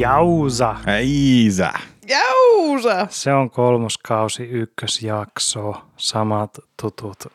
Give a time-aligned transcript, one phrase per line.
[0.00, 0.76] Jausa.
[1.04, 1.72] Iisa.
[2.08, 3.06] Jausa!
[3.10, 5.74] Se on kolmoskausi ykkösjakso.
[5.96, 7.26] Samat tutut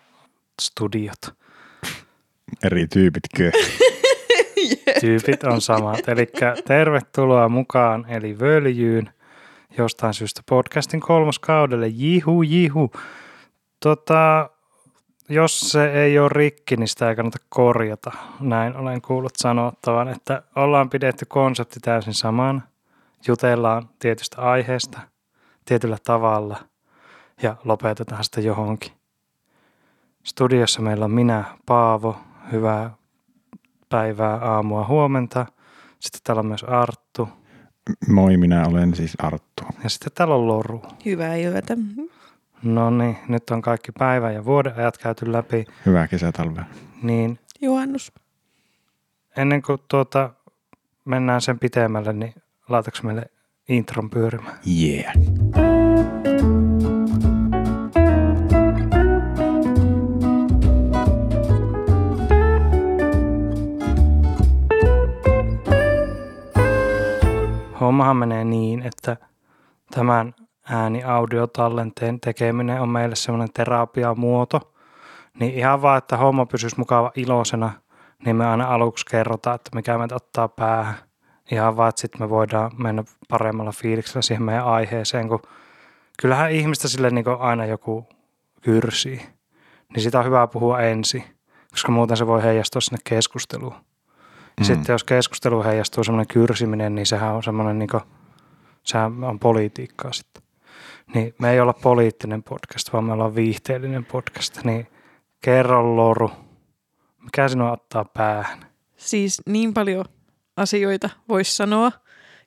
[0.61, 1.17] studiot.
[2.63, 3.51] Eri tyypitkö?
[5.01, 6.09] Tyypit on samat.
[6.09, 6.27] Eli
[6.67, 9.09] tervetuloa mukaan, eli Völjyyn.
[9.77, 11.87] Jostain syystä podcastin kolmoskaudelle.
[11.87, 12.91] Jihu, jihu.
[13.79, 14.49] Tota,
[15.29, 18.11] jos se ei ole rikki, niin sitä ei kannata korjata.
[18.39, 22.63] Näin olen kuullut sanottavan, että ollaan pidetty konsepti täysin saman.
[23.27, 24.99] Jutellaan tietystä aiheesta
[25.65, 26.57] tietyllä tavalla
[27.41, 28.91] ja lopetetaan sitä johonkin.
[30.23, 32.17] Studiossa meillä on minä, Paavo.
[32.51, 32.95] Hyvää
[33.89, 35.45] päivää, aamua, huomenta.
[35.99, 37.29] Sitten täällä on myös Arttu.
[38.07, 39.63] Moi, minä olen siis Arttu.
[39.83, 40.81] Ja sitten täällä on Loru.
[41.05, 41.77] Hyvää yötä.
[42.65, 45.65] No niin, nyt on kaikki päivän ja vuoden ajat käyty läpi.
[45.85, 46.65] Hyvää kesätalvea.
[47.01, 48.11] Niin Juhannus.
[49.37, 50.29] ennen kuin tuota,
[51.05, 52.33] mennään sen pitemmälle, niin
[52.69, 53.25] laitaks meille
[53.69, 54.57] intron pyörimään?
[54.81, 55.13] Yeah.
[67.81, 69.17] Hommahan menee niin, että
[69.91, 70.33] tämän
[70.69, 74.73] ääni-audiotallenteen tekeminen on meille semmoinen terapiamuoto.
[75.39, 77.71] Niin ihan vaan, että homma pysyisi mukava iloisena,
[78.25, 80.95] niin me aina aluksi kerrotaan, että mikä meitä ottaa päähän.
[81.51, 85.41] Ihan vaan, että sitten me voidaan mennä paremmalla fiiliksellä siihen meidän aiheeseen, kun
[86.21, 88.07] kyllähän ihmistä sille niin aina joku
[88.61, 89.21] kyrsii.
[89.93, 91.23] Niin sitä on hyvä puhua ensin,
[91.71, 93.75] koska muuten se voi heijastua sinne keskusteluun.
[94.59, 94.63] Mm.
[94.63, 98.03] sitten jos keskustelu heijastuu semmoinen kyrsiminen, niin sehän on semmoinen, niin kuin,
[98.83, 100.43] sehän on politiikkaa sitten.
[101.13, 104.63] Niin me ei olla poliittinen podcast, vaan me ollaan viihteellinen podcast.
[104.63, 104.87] Niin
[105.41, 106.31] kerro Loru,
[107.23, 108.65] mikä sinua ottaa päähän?
[108.97, 110.05] Siis niin paljon
[110.57, 111.91] asioita voisi sanoa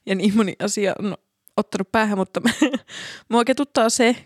[0.07, 1.17] ja niin moni asia on
[1.57, 2.41] ottanut päähän, mutta
[3.31, 4.17] mua ketuttaa se,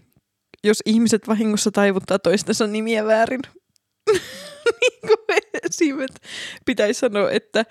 [0.65, 3.41] jos ihmiset vahingossa taivuttaa toistensa nimiä väärin.
[4.81, 6.09] niin kuin
[6.67, 7.65] pitäisi sanoa, että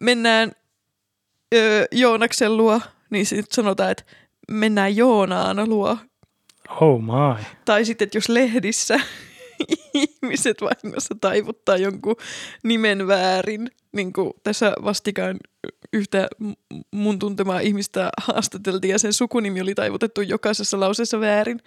[0.00, 0.52] mennään
[1.54, 2.80] öö, Joonaksen luo,
[3.10, 4.04] niin sitten sanotaan, että
[4.50, 5.96] mennään Joonaan luo.
[6.80, 7.44] Oh my.
[7.64, 9.00] Tai sitten, että jos lehdissä
[9.94, 12.16] ihmiset vahingossa taivuttaa jonkun
[12.62, 15.36] nimen väärin, niin kuin tässä vastikään
[15.92, 16.28] yhtä
[16.90, 21.60] mun tuntemaa ihmistä haastateltiin ja sen sukunimi oli taivutettu jokaisessa lauseessa väärin.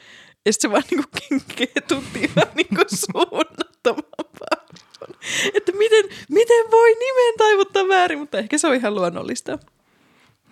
[0.45, 4.03] Ja sitten se vaan niin kuin ketutti vaan niin kuin suunnattoman
[4.39, 5.19] paljon.
[5.53, 9.59] Että miten, miten voi nimen taivuttaa väärin, mutta ehkä se on ihan luonnollista.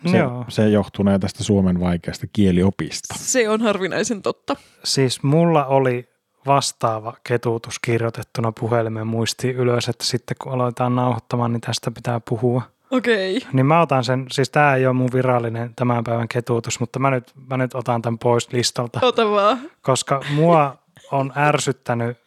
[0.05, 0.45] Se, Joo.
[0.47, 3.15] se johtunee tästä Suomen vaikeasta kieliopista.
[3.17, 4.55] Se on harvinaisen totta.
[4.83, 6.09] Siis mulla oli
[6.45, 12.61] vastaava ketuutus kirjoitettuna puhelimen muistiin ylös, että sitten kun aloitetaan nauhoittamaan, niin tästä pitää puhua.
[12.91, 13.37] Okei.
[13.37, 13.49] Okay.
[13.53, 17.11] Niin mä otan sen, siis tämä ei ole mun virallinen tämän päivän ketuutus, mutta mä
[17.11, 19.59] nyt, mä nyt otan tämän pois listalta, Ota vaan.
[19.81, 20.77] koska mua
[21.11, 22.17] on ärsyttänyt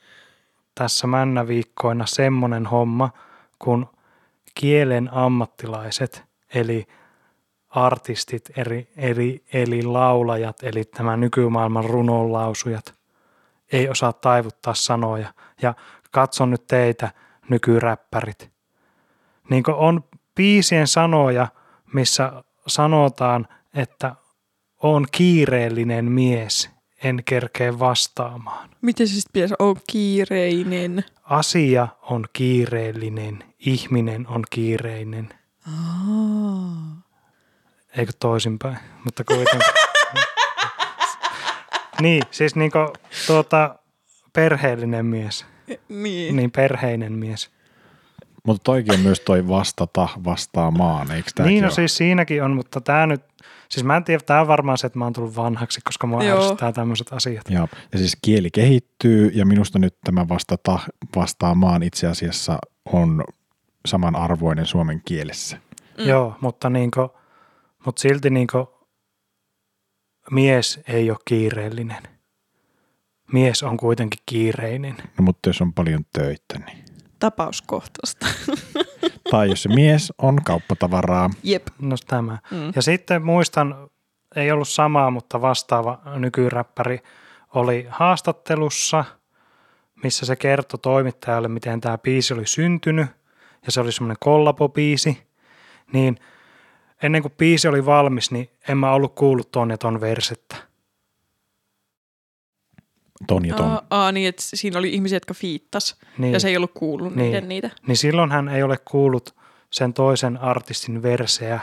[0.75, 3.11] tässä männäviikkoina semmonen homma,
[3.59, 3.87] kun
[4.55, 6.25] kielen ammattilaiset,
[6.55, 6.87] eli
[7.75, 12.95] artistit, eri, eri, eli laulajat, eli tämä nykymaailman runonlausujat,
[13.73, 15.35] ei osaa taivuttaa sanoja.
[15.63, 15.75] Ja
[16.11, 17.11] katson nyt teitä,
[17.49, 18.51] nykyräppärit.
[19.51, 20.05] Niin kuin on
[20.35, 21.49] biisien sanoja,
[21.95, 22.33] missä
[22.67, 24.15] sanotaan, että
[24.83, 26.71] on kiireellinen mies,
[27.05, 28.71] en kerkee vastaamaan.
[28.81, 31.05] Miten se sitten pitäisi olla kiireinen?
[31.23, 35.29] Asia on kiireellinen, ihminen on kiireinen.
[35.67, 36.94] Aa.
[37.99, 38.79] Eikö toisinpäin?
[39.05, 39.61] Mutta kuitenkin.
[42.01, 42.79] niin, siis niinku
[43.27, 43.79] tuota,
[44.33, 45.47] perheellinen mies.
[45.89, 46.37] Niin.
[46.37, 47.51] Niin, perheinen mies.
[48.47, 51.75] Mutta toikin on myös toi vastata vastaamaan, eikö tämäkin niin, no ole?
[51.75, 53.23] siis siinäkin on, mutta tämä nyt,
[53.69, 56.25] siis mä en tiedä, tämä on varmaan se, että mä oon tullut vanhaksi, koska mua
[56.25, 56.39] Joo.
[56.39, 57.51] ärsyttää tämmöiset asiat.
[57.51, 60.79] Ja, ja siis kieli kehittyy ja minusta nyt tämä vastata
[61.17, 62.59] vastaamaan itse asiassa
[62.93, 63.25] on
[63.87, 65.57] samanarvoinen suomen kielessä.
[65.99, 66.09] Mm.
[66.09, 67.11] Joo, mutta, niinku,
[67.85, 68.69] mutta silti niinku,
[70.31, 72.03] mies ei ole kiireellinen.
[73.33, 74.97] Mies on kuitenkin kiireinen.
[74.99, 76.85] No mutta jos on paljon töitä, niin.
[77.19, 78.27] Tapauskohtaista.
[79.31, 81.31] Tai jos se mies on kauppatavaraa.
[81.43, 81.67] Jep.
[81.79, 82.39] No tämä.
[82.51, 82.73] Mm.
[82.77, 83.91] Ja sitten muistan,
[84.37, 87.03] ei ollut samaa, mutta vastaava nykyräppäri
[87.55, 89.05] oli haastattelussa,
[90.03, 93.07] missä se kertoi toimittajalle, miten tämä biisi oli syntynyt.
[93.67, 95.27] Ja se oli semmoinen kollabobiisi.
[95.93, 96.19] Niin
[97.03, 100.57] ennen kuin biisi oli valmis, niin en mä ollut kuullut ton ja ton versettä.
[103.27, 103.71] Ton ja ton.
[103.71, 105.97] Aa, aa, niin, että siinä oli ihmisiä, jotka fiittas.
[106.19, 107.25] Niin, Ja se ei ollut kuullut Niin.
[107.25, 107.71] niiden niitä.
[107.87, 109.35] niin silloin hän ei ole kuullut
[109.71, 111.61] sen toisen artistin verseä.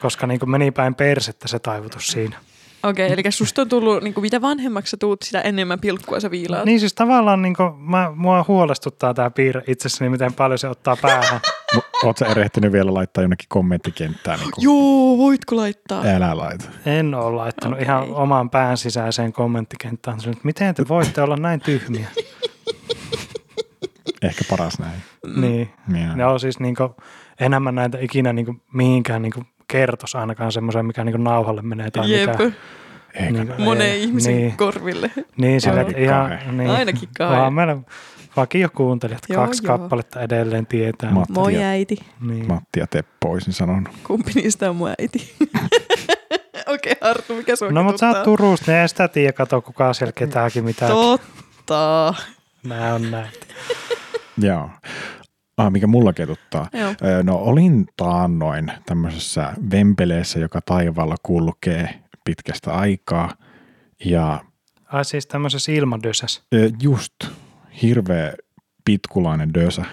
[0.00, 2.36] koska niin kuin meni päin persettä se taivutus siinä.
[2.82, 6.20] Okei, okay, eli susta on tullut, niin kuin mitä vanhemmaksi sä tuut, sitä enemmän pilkkua
[6.20, 6.64] sä viilaat.
[6.64, 10.96] Niin siis tavallaan niin kuin, mä, mua huolestuttaa tämä piirre itsessäni, miten paljon se ottaa
[10.96, 11.40] päähän.
[12.04, 14.38] Oletko sä erehtynyt vielä laittaa jonnekin kommenttikenttään?
[14.38, 16.02] Niin kuin, Joo, voitko laittaa?
[16.04, 16.64] älä laita.
[16.86, 17.84] En ole laittanut Okei.
[17.84, 20.20] ihan omaan pään sisäiseen kommenttikenttään.
[20.20, 22.08] Sanoin, että miten te voitte olla näin tyhmiä?
[24.22, 25.02] Ehkä paras näin.
[25.26, 25.40] Mm.
[25.40, 25.70] Niin.
[25.88, 26.16] Joo.
[26.16, 26.94] Ne on siis niinku,
[27.40, 32.30] enemmän näitä ikinä niinku mihinkään niinku kertos ainakaan semmoisen, mikä niinku nauhalle menee tai Jep.
[33.14, 33.32] Eikä.
[33.32, 35.10] Niinku, monen ei, ihmisen niin, korville.
[35.36, 37.38] niin sillä, ihan, niin, Ainakin kahden.
[37.38, 37.76] Vaan meillä
[38.36, 39.78] vakio kuuntelijat, Joo, kaksi joo.
[39.78, 41.10] kappaletta edelleen tietää.
[41.10, 41.96] Matti, Moi ja, äiti.
[42.20, 42.46] niin.
[42.48, 43.88] Matti ja Teppo olisin sanonut.
[44.06, 45.34] Kumpi niistä on mun äiti?
[46.66, 48.22] Okei, okay, Arttu, mikä sua No mutta sä oot?
[48.22, 50.92] Turusta, niin ei sitä tiedä, kato kukaan siellä ketääkin mitään.
[50.92, 52.14] Totta.
[52.64, 53.46] Nää on näitä.
[54.48, 54.70] Joo.
[55.56, 56.68] Ah, mikä mulla ketuttaa.
[56.72, 56.94] Joo.
[57.22, 63.30] No olin taannoin tämmöisessä vempeleessä, joka taivaalla kulkee pitkästä aikaa.
[64.04, 64.40] Ja
[64.86, 66.42] Ai siis tämmöisessä ilmadösessä.
[66.54, 67.12] ö, just
[67.82, 68.32] hirveä
[68.84, 69.84] pitkulainen dösä.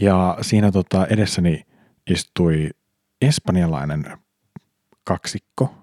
[0.00, 1.66] Ja siinä tota edessäni
[2.10, 2.70] istui
[3.22, 4.04] espanjalainen
[5.04, 5.74] kaksikko.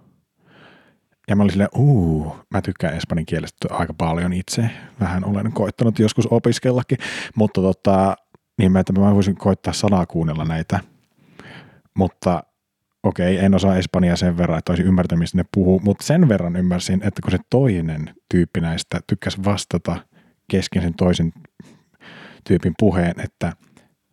[1.27, 4.69] Ja mä olin silleen, uu, mä tykkään espanjan kielestä aika paljon itse.
[4.99, 6.97] Vähän olen koittanut joskus opiskellakin,
[7.35, 8.15] mutta tota,
[8.57, 10.79] niin mä, että mä voisin koittaa sanaa kuunnella näitä.
[11.97, 12.43] Mutta
[13.03, 16.55] okei, en osaa espanjaa sen verran, että olisin ymmärtänyt, mistä ne puhuu, mutta sen verran
[16.55, 19.97] ymmärsin, että kun se toinen tyyppi näistä tykkäsi vastata
[20.49, 21.33] kesken sen toisen
[22.43, 23.53] tyypin puheen, että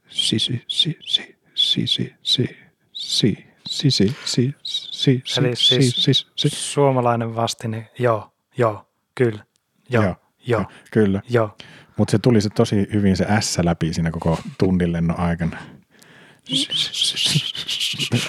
[0.09, 2.57] si, si, si, si, si, si, si,
[2.93, 5.23] si, si, si, si, si, si,
[5.55, 9.45] si, siis si, si, suomalainen vastine, joo, joo, kyllä,
[9.89, 10.17] joo, joo,
[10.47, 11.57] joo, Kyllä, joo.
[11.97, 15.59] mutta se tuli se tosi hyvin se S läpi siinä koko tunnin lennon aikana.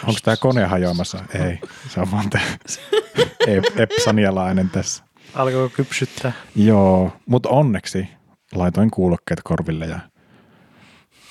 [0.04, 1.24] Onko tämä kone hajoamassa?
[1.34, 1.60] Ei,
[1.90, 2.44] se on vaan tämä
[3.76, 5.07] epsanialainen tässä.
[5.38, 6.32] Alkoiko kypsyttää?
[6.56, 8.08] Joo, mutta onneksi
[8.56, 10.00] laitoin kuulokkeet korville ja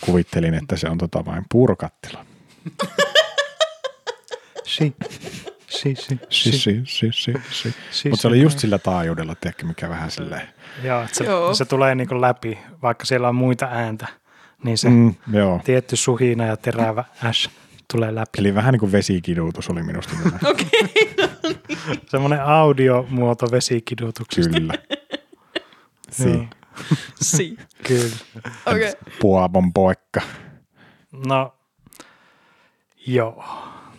[0.01, 2.27] kuvittelin, että se on tota vain puurokattila.
[4.65, 4.95] Si,
[5.69, 6.59] si, si, Si, si.
[6.59, 6.83] si,
[7.13, 7.13] si,
[7.51, 8.09] si, si.
[8.09, 10.49] Mutta se oli just sillä taajuudella, tiedätkö, mikä vähän silleen.
[10.83, 11.55] Joo, että se, Joo.
[11.55, 14.07] se tulee niinku läpi, vaikka siellä on muita ääntä,
[14.65, 15.61] niin se Mm, joo.
[15.65, 17.51] tietty suhina ja terävä S
[17.93, 18.39] tulee läpi.
[18.39, 20.13] Eli vähän niin kuin vesikidutus oli minusta.
[20.51, 21.15] Okei.
[22.11, 24.51] Semmoinen audiomuoto vesikidutuksesta.
[24.53, 24.75] kyllä.
[26.11, 26.49] Si.
[27.23, 27.57] Si.
[27.87, 28.17] Kyllä.
[28.67, 28.89] Okei.
[28.91, 29.13] Okay.
[29.21, 30.21] Puavon poikka.
[31.27, 31.55] No,
[33.07, 33.45] joo.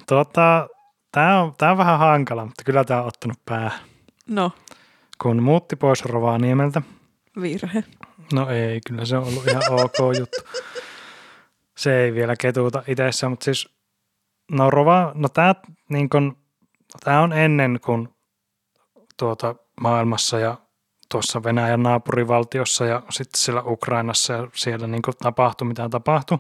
[0.08, 0.68] Tota,
[1.12, 3.80] tämä on, tää on vähän hankala, mutta kyllä tämä on ottanut päähän.
[4.28, 4.52] No,
[5.22, 6.82] Kun muutti pois Rovaniemeltä,
[7.42, 7.84] virhe.
[8.34, 10.38] no ei, kyllä se on ollut ihan ok juttu.
[11.78, 13.70] Se ei vielä ketuta itsessä, mutta siis,
[14.52, 15.56] no Rova, no tämä
[15.90, 16.38] niin kun,
[17.04, 18.10] tää on ennen kuin
[19.18, 20.57] tuota maailmassa ja
[21.12, 26.38] tuossa Venäjän naapurivaltiossa ja sitten siellä Ukrainassa ja siellä niin tapahtui mitä tapahtui.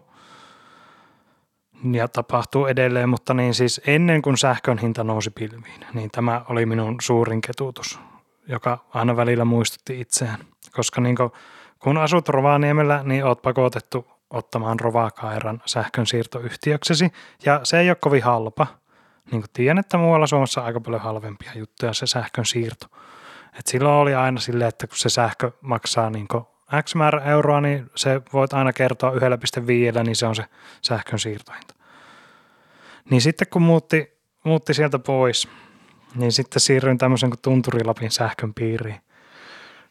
[1.91, 6.65] Ja tapahtuu edelleen, mutta niin siis ennen kuin sähkön hinta nousi pilviin, niin tämä oli
[6.65, 7.99] minun suurin ketutus,
[8.47, 10.39] joka aina välillä muistutti itseään.
[10.71, 11.31] Koska niin kun,
[11.79, 17.11] kun asut Rovaniemellä, niin oot pakotettu ottamaan Rovakairan sähkön siirtoyhtiöksesi,
[17.45, 18.67] ja se ei ole kovin halpa.
[19.31, 22.87] Niin kuin tiedän, että muualla Suomessa on aika paljon halvempia juttuja se sähkön siirto.
[23.59, 26.27] Et silloin oli aina silleen, että kun se sähkö maksaa niin
[26.83, 30.45] X määrä euroa, niin se voit aina kertoa 1,5, niin se on se
[30.81, 31.73] sähkön siirtohinta.
[33.09, 35.47] Niin sitten kun muutti, muutti sieltä pois,
[36.15, 39.01] niin sitten siirryin tämmöisen kuin Tunturilapin sähkön piiriin.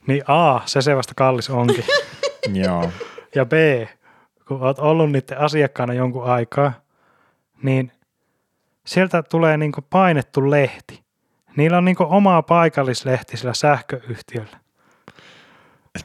[0.07, 1.85] Niin A, se se vasta kallis onkin.
[2.65, 2.91] Joo.
[3.35, 3.53] Ja B,
[4.49, 6.73] kun oot ollut niiden asiakkaana jonkun aikaa,
[7.63, 7.93] niin
[8.87, 11.05] sieltä tulee niinku painettu lehti.
[11.57, 14.59] Niillä on niinku oma paikallislehti sillä sähköyhtiöllä.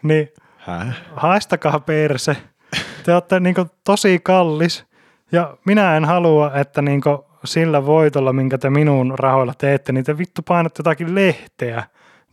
[0.03, 0.95] Niin Häh?
[1.15, 2.37] haistakaa perse.
[3.03, 4.85] Te olette niinku tosi kallis
[5.31, 10.17] ja minä en halua, että niinku sillä voitolla, minkä te minun rahoilla teette, niin te
[10.17, 11.83] vittu painatte jotakin lehteä.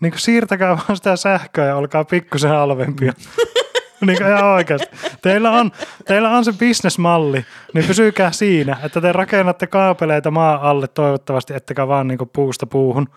[0.00, 3.12] Niin siirtäkää vaan sitä sähköä ja olkaa pikkusen halvempia.
[4.06, 4.96] niin ihan oikeasti.
[5.22, 5.72] Teillä on,
[6.06, 11.88] teillä on se bisnesmalli, niin pysykää siinä, että te rakennatte kaapeleita maa alle toivottavasti, ettekä
[11.88, 13.08] vaan niinku puusta puuhun.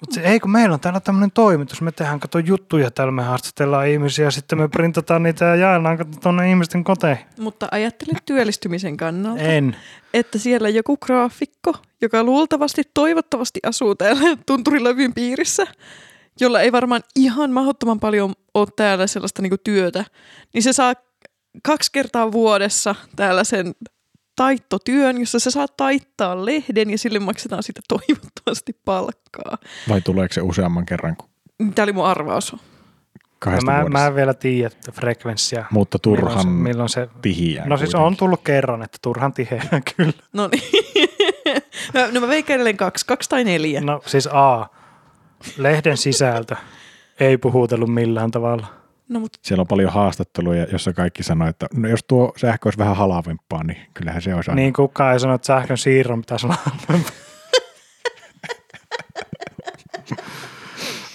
[0.00, 3.88] Mutta ei kun meillä on täällä tämmöinen toimitus, me tehdään kato juttuja täällä, me haastatellaan
[3.88, 7.26] ihmisiä, sitten me printataan niitä ja jaellaan kato tuonne ihmisten koteihin.
[7.38, 9.76] Mutta ajattele työllistymisen kannalta, En.
[10.14, 15.66] että siellä joku graafikko, joka luultavasti toivottavasti asuu täällä Tunturilevyn piirissä,
[16.40, 20.04] jolla ei varmaan ihan mahdottoman paljon ole täällä sellaista niinku työtä,
[20.54, 20.94] niin se saa
[21.62, 23.74] kaksi kertaa vuodessa täällä sen
[24.36, 29.58] taittotyön, jossa sä saat taittaa lehden ja sille maksetaan siitä toivottavasti palkkaa.
[29.88, 31.30] Vai tuleeko se useamman kerran kuin
[31.74, 32.56] Tämä oli mun arvaus.
[33.38, 33.98] Kahdesta mä, vuodessa?
[33.98, 35.64] mä en vielä tiedä että frekvenssiä.
[35.70, 37.62] Mutta turhan milloin se, milloin se tihiä.
[37.66, 39.62] No siis on tullut kerran, että turhan tiheä
[39.96, 40.12] kyllä.
[40.32, 40.62] No niin.
[41.94, 43.80] No, no mä veikkaan edelleen kaksi, kaksi tai neljä.
[43.80, 44.66] No siis A,
[45.56, 46.56] lehden sisältö
[47.20, 48.66] ei puhutellut millään tavalla.
[49.08, 52.78] No mutta Siellä on paljon haastatteluja, jossa kaikki sanoo, että no jos tuo sähkö olisi
[52.78, 54.62] vähän halvempaa, niin kyllähän se olisi aina.
[54.62, 56.56] Niin kukaan ei sano, että sähkön siirron pitäisi olla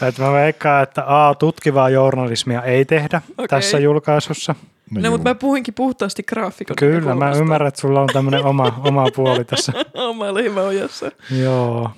[0.07, 3.48] että mä veikkaan, että A, tutkivaa journalismia ei tehdä Okei.
[3.48, 4.55] tässä julkaisussa.
[4.91, 5.12] no, juu.
[5.12, 9.45] mutta mä puhuinkin puhtaasti graafikon Kyllä, mä ymmärrän, että sulla on tämmöinen oma, oma puoli
[9.45, 9.74] tässä.
[9.93, 11.12] Oma lehmä ojassa.
[11.31, 11.91] Joo.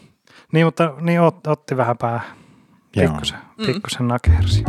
[0.51, 2.21] Niin, mutta niin ot, otti vähän pää.
[2.95, 3.07] Joo.
[3.07, 4.63] Pikkusen, pikkusen nakersi.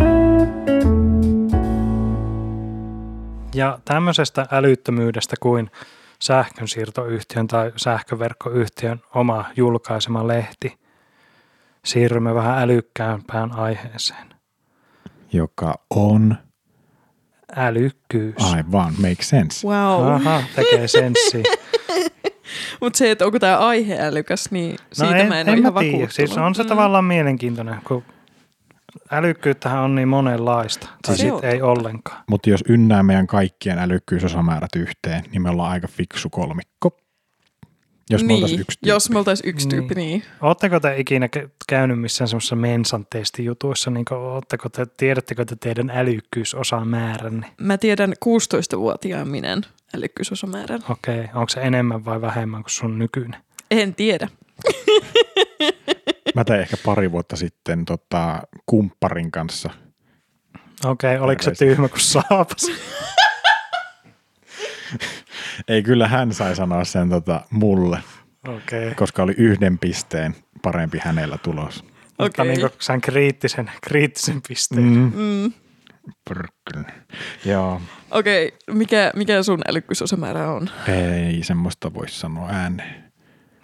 [3.55, 5.71] Ja tämmöisestä älyttömyydestä kuin
[6.23, 10.79] sähkönsiirtoyhtiön tai sähköverkkoyhtiön oma julkaisema lehti,
[11.85, 14.35] siirrymme vähän älykkäämpään aiheeseen.
[15.33, 16.37] Joka on
[17.57, 18.53] Älykkyys.
[18.55, 19.69] aivan, make sense.
[19.69, 20.13] Wow.
[20.13, 21.43] Aha, tekee senssiä.
[22.83, 25.61] Mutta se, että onko tämä aihe älykäs, niin siitä no en, mä en, en ole
[25.61, 26.09] ihan mä tiedä.
[26.11, 26.69] Siis on se Mm.
[26.69, 28.03] tavallaan mielenkiintoinen, kun
[29.11, 30.89] älykkyyttähän on niin monenlaista.
[31.07, 32.23] Tai Se sit on ei ollenkaan.
[32.31, 36.97] Mutta jos ynnää meidän kaikkien älykkyysosamäärät yhteen, niin me ollaan aika fiksu kolmikko.
[38.11, 38.89] Jos me niin, oltaisiin yksi tyyppi.
[38.89, 39.79] Jos me oltaisiin yksi Niin.
[39.79, 40.23] tyyppi, niin.
[40.41, 41.29] Oletteko te ikinä
[41.69, 47.47] käynyt missään semmoisessa mensan testijutuissa, niin ootteko te, tiedättekö te teidän älykkyysosamääränne?
[47.61, 49.63] Mä tiedän 16-vuotiaan minen
[49.97, 50.81] älykkyysosamäärän.
[50.89, 53.41] Okei, onko se enemmän vai vähemmän kuin sun nykyinen?
[53.71, 54.29] En tiedä.
[56.35, 59.71] Mä tein ehkä pari vuotta sitten tota, kumpparin kanssa.
[60.85, 62.67] Okei, oliko se tyhmä kuin saapas?
[65.69, 67.99] Ei, kyllä hän sai sanoa sen tota, mulle,
[68.49, 68.95] Okei.
[68.95, 71.85] koska oli yhden pisteen parempi hänellä tulos.
[72.19, 72.57] Mutta Okei.
[72.57, 74.83] niin sain kriittisen, kriittisen pisteen.
[74.83, 75.13] Mm.
[75.15, 75.53] Mm.
[76.29, 76.93] Pyrkkylä.
[77.45, 77.81] Joo,
[78.11, 78.75] Okei, okay.
[78.77, 80.69] mikä, mikä sun älykkyysosamäärä on?
[80.89, 83.13] ei semmoista voi sanoa ääneen.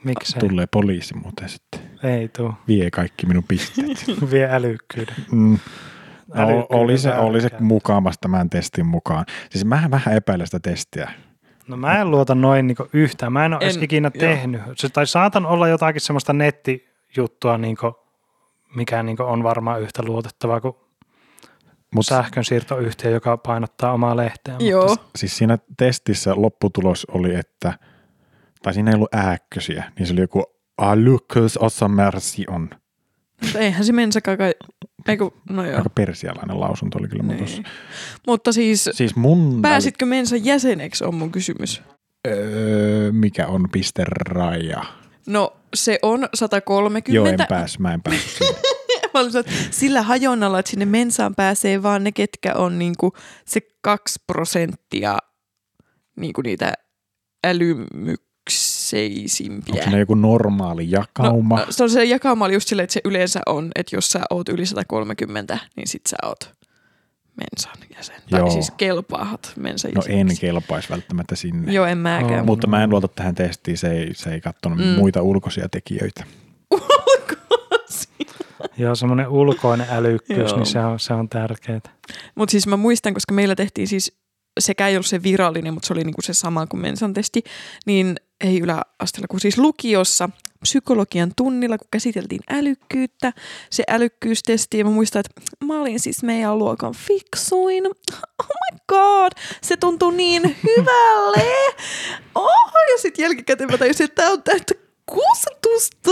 [0.05, 1.81] Miksi Tulee poliisi muuten sitten.
[2.03, 2.53] ei tuu?
[2.69, 4.05] Vie kaikki minun pisteet.
[4.33, 5.15] Vie älykkyyden.
[5.33, 5.59] Mm.
[6.35, 9.25] No, oli, se, oli se mukaamassa tämän testin mukaan.
[9.51, 11.11] Siis mä vähän epäilen sitä testiä.
[11.69, 13.33] No mä en luota noin niin yhtään.
[13.33, 14.21] Mä en ole edes En- ikinä joo.
[14.21, 14.61] tehnyt.
[14.77, 17.93] Se, tai saatan olla jotakin semmoista nettijuttua, niin kuin,
[18.77, 20.77] mikä niin on varmaan yhtä luotettavaa kuin
[21.95, 24.57] Mutta sähkönsiirtoyhtiö, joka painottaa omaa lehteä.
[24.59, 24.97] Joo.
[25.17, 27.79] siis siinä testissä lopputulos oli, että,
[28.63, 30.45] tai siinä ei ollut ääkkösiä, niin se oli joku
[30.79, 32.71] alukkösosamersion.
[33.43, 34.55] Mutta eihän se mensakaan kai...
[35.09, 35.77] Eiku, no joo.
[35.77, 37.65] Aika persialainen lausunto oli kyllä niin.
[38.27, 39.63] Mutta siis, Siis mun...
[39.63, 41.83] pääsitkö mensan jäseneksi on mun kysymys.
[42.27, 44.85] Öö, mikä on pisteraja?
[45.27, 47.13] No se on 130.
[47.13, 48.49] Joo, en pääs, mä en päässyt.
[49.15, 53.13] Mä että sillä hajonnalla, että sinne mensaan pääsee vaan ne, ketkä on niinku
[53.47, 55.19] se kaksi prosenttia
[56.17, 56.73] niinku niitä
[57.47, 59.73] älymykseisimpiä.
[59.73, 61.59] Onko siinä joku normaali jakauma?
[61.59, 64.21] No, se on se jakauma oli just silleen, että se yleensä on, että jos sä
[64.31, 66.53] oot yli 130, niin sit sä oot
[67.37, 68.17] mensan jäsen.
[68.31, 68.51] Tai Joo.
[68.51, 70.41] siis kelpaahat mensan No en jäseneksi.
[70.41, 71.73] kelpaisi välttämättä sinne.
[71.73, 72.41] Joo, en mäkään.
[72.41, 72.47] Oh.
[72.47, 74.85] Mutta mä en luota tähän testiin, se ei, se ei katsonut Mm.
[74.85, 76.25] muita ulkoisia tekijöitä.
[78.79, 81.81] Joo, semmoinen ulkoinen älykkyys, niin se on, se on tärkeää.
[82.35, 84.19] Mutta siis mä muistan, koska meillä tehtiin siis,
[84.61, 87.43] sekä ei ollut se virallinen, mutta se oli niinku se sama kuin mensan testi,
[87.87, 93.33] niin ei yläasteella, kun siis lukiossa psykologian tunnilla, kun käsiteltiin älykkyyttä,
[93.71, 97.87] se älykkyystesti, ja mä muistan, että mä olin siis meidän luokan fiksuin.
[97.87, 101.45] Oh my god, se tuntui niin hyvälle.
[102.35, 104.75] Oh, ja sitten jälkikäteen mä tajusin, että tää on täyttä
[105.09, 106.11] kusetusta,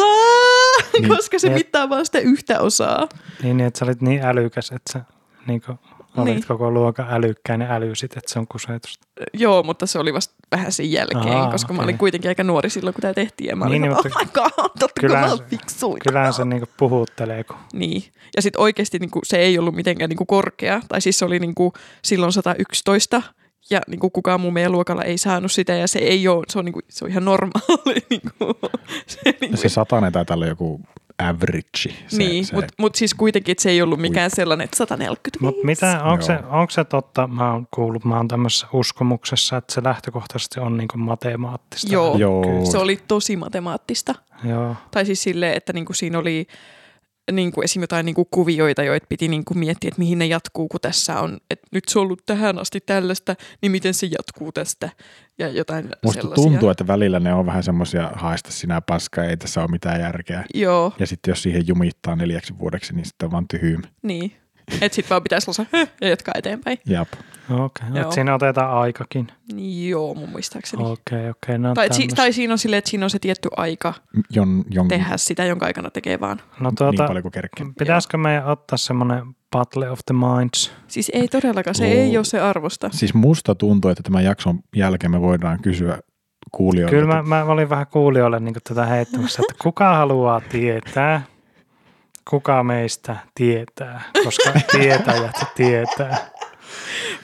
[0.92, 3.08] Niin, koska se ja- mittaa vaan sitä yhtä osaa.
[3.42, 5.00] Niin, niin, että sä olit niin älykäs, että sä
[5.46, 5.78] niin kuin,
[6.16, 6.34] olit Niin.
[6.36, 6.46] niin.
[6.48, 9.06] koko luokan älykkäin ja älysit, että se on kusetusta.
[9.32, 11.84] Joo, mutta se oli vasta vähän sen jälkeen, Aa, koska mä okei.
[11.84, 13.48] olin kuitenkin aika nuori silloin, kun tämä tehtiin.
[13.48, 15.98] Ja mä olin, Niin, niin, niin, oh my god, totta mä se- fiksuin.
[15.98, 18.02] Kyllähän se niin puhuttelee, kun Niin.
[18.36, 20.80] Ja sitten oikeasti niin se ei ollut mitenkään niin korkea.
[20.88, 21.54] Tai siis se oli niin
[22.04, 23.22] silloin 111
[23.70, 26.58] ja niin kuin kukaan muu meidän luokalla ei saanut sitä ja se ei ole, se
[26.58, 28.06] on, niin kuin, se on ihan normaali.
[28.10, 28.54] Niin kuin,
[29.06, 30.80] se, niin kuin, Se satanen taitaa olla joku
[31.18, 31.94] average.
[32.06, 35.38] Se, niin, se, mutta mut siis kuitenkin, että se ei ollut mikään sellainen, että 140.
[35.40, 39.74] Mutta mitä, onko se, onko se totta, mä oon kuullut, mä oon tämmöisessä uskomuksessa, että
[39.74, 41.92] se lähtökohtaisesti on niin matemaattista.
[41.92, 42.16] Joo.
[42.16, 42.64] Joo.
[42.70, 44.14] Se oli tosi matemaattista.
[44.44, 44.76] Joo.
[44.90, 46.46] Tai siis silleen, että niin kuin siinä oli
[47.32, 47.82] niin kuin esim.
[47.82, 51.20] jotain niin kuin kuvioita, joita piti niin kuin miettiä, että mihin ne jatkuu, kun tässä
[51.20, 54.88] on, että nyt se on ollut tähän asti tällaista, niin miten se jatkuu tästä
[55.38, 56.44] ja jotain Musta sellaisia.
[56.44, 60.44] tuntuu, että välillä ne on vähän semmoisia haista sinä paska, ei tässä ole mitään järkeä.
[60.54, 63.82] Joo, Ja sitten jos siihen jumittaa neljäksi vuodeksi, niin sitten on vaan tyhjym.
[64.02, 64.32] niin.
[64.80, 66.78] Että sit vaan pitäisi olla se, ja jatkaa eteenpäin.
[66.86, 67.08] Jap.
[67.50, 68.12] Okei, okay.
[68.12, 69.28] Siinä otetaan aikakin.
[69.88, 70.82] Joo, mun muistaakseni.
[70.82, 71.30] Okei, okei.
[71.30, 73.94] Okay, no Tai, si- tai siinä on silleen, että siinä on se tietty aika
[74.30, 76.40] Jon, jon, tehdä sitä, jonka aikana tekee vaan.
[76.60, 80.72] No niin tuota, paljon kuin pitäisikö meidän ottaa semmoinen Battle of the Minds?
[80.88, 81.90] Siis ei todellakaan, se Oo.
[81.90, 82.90] ei ole se arvosta.
[82.92, 85.98] Siis musta tuntuu, että tämän jakson jälkeen me voidaan kysyä
[86.52, 86.96] kuulijoilta.
[86.96, 91.22] Kyllä mä, mä olin vähän kuulijoille niin tätä heittämässä, että kuka haluaa tietää,
[92.30, 96.30] kuka meistä tietää, koska tietäjät tietää.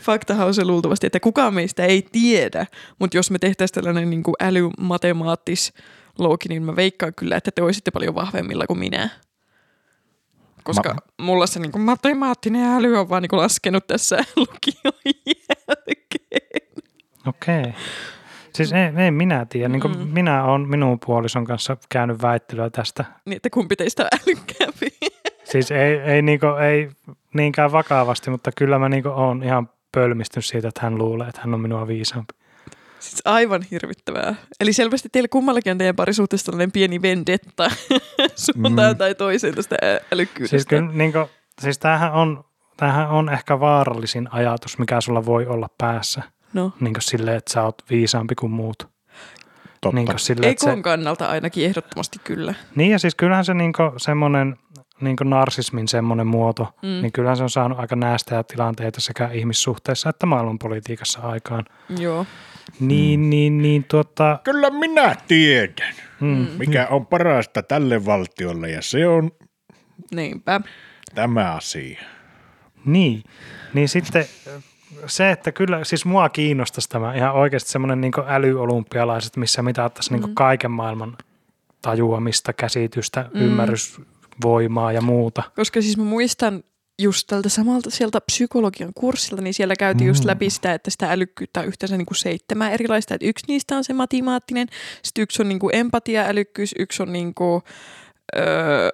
[0.01, 2.67] Faktahan on se luultavasti, että kukaan meistä ei tiedä,
[2.99, 5.73] mutta jos me tehtäisiin tällainen niin kuin älymatemaattis
[6.19, 9.09] logi, niin mä veikkaan kyllä, että te olisitte paljon vahvemmilla kuin minä.
[10.65, 14.95] Koska Ma- mulla se niin kuin matemaattinen äly on vaan niin kuin laskenut tässä lukion
[15.27, 16.83] jälkeen.
[17.27, 17.75] Okei.
[18.55, 19.69] Siis ei, ei minä tiedä.
[19.69, 20.09] Niin kuin Mm.
[20.09, 23.05] Minä olen minun puolison kanssa käynyt väittelyä tästä.
[23.25, 24.89] Niin, että kumpi teistä on älykkäämpi.
[25.53, 26.89] Siis ei, ei, niin kuin, ei
[27.35, 31.55] niinkään vakavasti, mutta kyllä mä niin olen ihan pölmistynyt siitä, että hän luulee, että hän
[31.55, 32.35] on minua viisaampi.
[32.99, 34.35] Siis aivan hirvittävää.
[34.61, 37.71] Eli selvästi teillä kummallakin on teidän parisuhteessa tällainen pieni vendetta
[38.35, 38.97] suuntaan Mm.
[38.99, 39.77] tai toiseen tästä
[40.13, 40.51] älykkyydestä.
[40.57, 41.27] Siis, kyllä, niin kuin,
[41.61, 42.45] siis tämähän on,
[42.77, 46.23] tämähän on ehkä vaarallisin ajatus, mikä sulla voi olla päässä.
[46.53, 48.79] No, Niin kuin silleen, että sä oot viisaampi kuin muut.
[49.81, 49.95] Totta.
[49.97, 52.55] Niin, kuin silleen, että Ekon se, kannalta ainakin ehdottomasti kyllä.
[52.75, 54.57] niin ja siis kyllähän se niin semmoinen
[55.01, 56.89] niin narsismin semmoinen muoto, Mm.
[56.89, 57.03] mm.
[57.03, 61.65] niin kyllähän se on saanut aika näästää tilanteita sekä ihmissuhteissa että maailmanpolitiikassa aikaan.
[61.99, 62.27] Joo.
[62.81, 69.09] Niin, niin, niin tuota, Kyllä minä tiedän, mm, mikä on parasta tälle valtiolle ja se
[69.09, 69.31] on
[70.15, 70.61] Niinpä.
[71.15, 72.01] tämä asia.
[72.85, 73.23] Niin,
[73.75, 74.25] niin sitten
[75.07, 80.27] se, että kyllä, siis mua kiinnostaisi tämä ihan oikeasti semmoinen niin älyolympialaiset, missä mitattaisiin Mm.
[80.27, 81.17] niin kaiken maailman
[81.83, 83.41] tajuamista, käsitystä, Mm.
[83.41, 83.47] mm.
[83.47, 85.43] ymmärrysvoimaa ja muuta.
[85.57, 86.65] Koska siis mä muistan
[87.03, 90.29] just tältä samalta sieltä psykologian kurssilta, niin siellä käytiin just Mm.
[90.29, 93.15] läpi sitä, että sitä älykkyyttä on yhteensä niin kuin seitsemän erilaista.
[93.15, 94.69] Että yksi niistä on se matemaattinen,
[95.03, 97.63] sitten yksi on niin kuin empatia, älykkyys, yksi on niin kuin,
[98.37, 98.89] öö,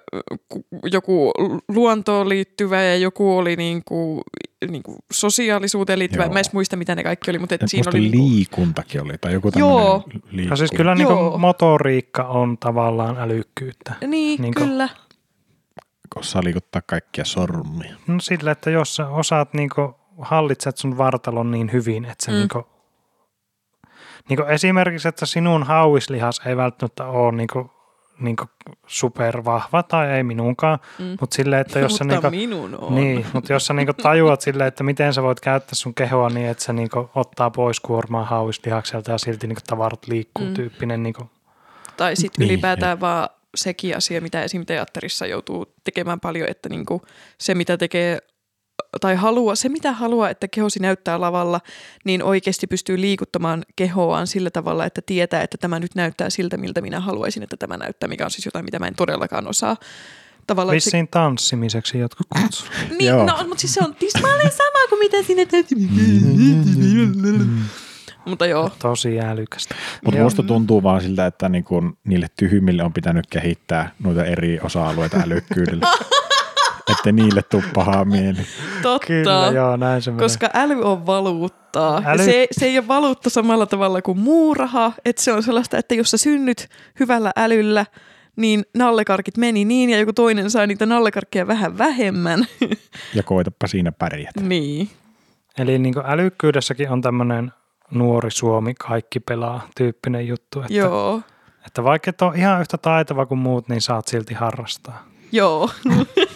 [0.49, 1.31] ku- joku
[1.67, 4.21] luontoon liittyvä ja joku oli niin kuin,
[4.67, 6.23] niin kuin sosiaalisuuteen liittyvä.
[6.23, 6.33] Joo.
[6.33, 7.99] Mä en muista, mitä ne kaikki oli, mutta et Et siinä oli...
[7.99, 9.99] Niin kuin, liikuntakin oli, tai joku Joo.
[9.99, 10.49] tämmöinen liikku.
[10.49, 11.29] No siis kyllä niin Joo.
[11.29, 13.93] kuin motoriikka on tavallaan älykkyyttä.
[14.07, 14.89] niin, niin kuin- kyllä.
[16.15, 17.95] Osaa liikuttaa kaikkia sormia.
[18.07, 22.31] No sillä, että jos sä osaat niin kuin, hallitset sun vartalon niin hyvin, että se
[22.31, 22.37] mm.
[22.37, 22.63] niin kuin,
[24.29, 27.69] niin kuin esimerkiksi, että sinun hauislihas ei välttämättä ole niin kuin,
[28.19, 28.35] niin
[28.87, 31.17] supervahva tai ei minunkaan, Mm.
[31.21, 32.95] mutta silleen, että jos sä mutta niin minun on.
[32.95, 36.47] Niin, mutta jos sä niinku tajuat silleen, että miten sä voit käyttää sun kehoa niin,
[36.47, 40.53] että se niinku ottaa pois kuormaa hauislihakselta ja silti niinku tavarat liikkuu Mm.
[40.53, 41.03] tyyppinen.
[41.03, 41.29] Niinku.
[41.97, 44.65] Tai sitten Niin, ylipäätään vaan sekin asia, mitä esim.
[44.65, 47.01] teatterissa joutuu tekemään paljon, että niinku
[47.37, 48.19] se mitä tekee
[49.01, 51.61] tai haluaa, se mitä haluaa, että kehosi näyttää lavalla,
[52.03, 56.81] niin oikeasti pystyy liikuttamaan kehoaan sillä tavalla, että tietää, että tämä nyt näyttää siltä, miltä
[56.81, 59.77] minä haluaisin, että tämä näyttää, mikä on siis jotain, mitä mä en todellakaan osaa.
[60.47, 62.67] Tavallaan, että se, Vissiin tanssimiseksi jotkut kutsuu.
[62.97, 63.25] niin, Joo.
[63.25, 65.77] no, mutta siis se on tismalleen sama kuin mitä sinne täytyy.
[68.25, 69.75] Mutta joo, Tosi älykästä.
[70.05, 75.17] Mutta musta tuntuu vaan siltä, että niinku niille tyhmille on pitänyt kehittää noita eri osa-alueita
[75.25, 75.87] älykkyydellä.
[76.91, 78.41] että niille tuu pahaa mieli.
[78.81, 79.07] totta.
[79.07, 80.25] Kyllä, joo, näin se menee.
[80.25, 82.01] Koska äly on valuuttaa.
[82.05, 82.21] Äly...
[82.21, 84.91] Ja se, se ei ole valuutta samalla tavalla kuin muu raha.
[85.05, 86.67] Että se on sellaista, että jos sä synnyt
[86.99, 87.85] hyvällä älyllä,
[88.35, 92.45] niin nallekarkit meni niin ja joku toinen sai niitä nallekarkkeja vähän vähemmän.
[93.13, 94.41] Ja koitapa siinä pärjätä.
[94.41, 94.89] niin.
[95.57, 97.51] Eli niinku älykkyydessäkin on tämmöinen
[97.91, 100.61] nuori Suomi, kaikki pelaa tyyppinen juttu.
[100.61, 101.21] Että, Joo.
[101.67, 105.05] että vaikka et ole ihan yhtä taitava kuin muut, niin saat silti harrastaa.
[105.31, 105.69] Joo.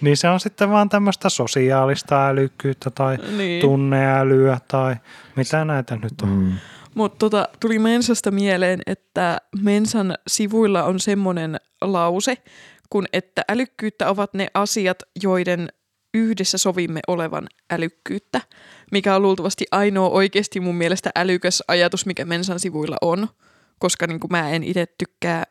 [0.00, 3.60] Niin se on sitten vaan tämmöistä sosiaalista älykkyyttä tai niin.
[3.60, 4.96] tunneälyä tai
[5.36, 6.28] mitä näitä nyt on.
[6.28, 6.52] Mm.
[6.94, 12.38] Mutta tota, tuli Mensasta mieleen, että Mensan sivuilla on semmoinen lause,
[12.90, 15.68] kun että älykkyyttä ovat ne asiat, joiden
[16.14, 18.40] yhdessä sovimme olevan älykkyyttä,
[18.92, 23.28] mikä on luultavasti ainoa oikeasti mun mielestä älykäs ajatus, mikä Mensan sivuilla on,
[23.78, 25.44] koska niin mä en itse tykkää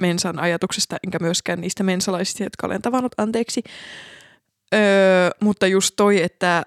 [0.00, 3.62] Mensan ajatuksesta, enkä myöskään niistä mensalaisista, jotka olen tavannut, anteeksi.
[4.74, 6.62] Öö, mutta just toi, että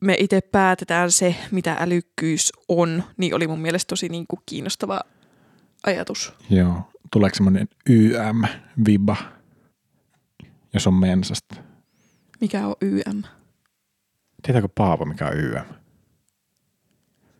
[0.00, 5.00] me itse päätetään se, mitä älykkyys on, niin oli mun mielestä tosi niin kuin kiinnostava
[5.86, 6.32] ajatus.
[6.50, 6.90] Joo.
[7.12, 9.16] tuleeko semmoinen YM-viba,
[10.74, 11.54] jos on mensasta?
[12.40, 13.22] Mikä on YM?
[14.42, 15.64] Tietääkö Paavo, mikä on YM?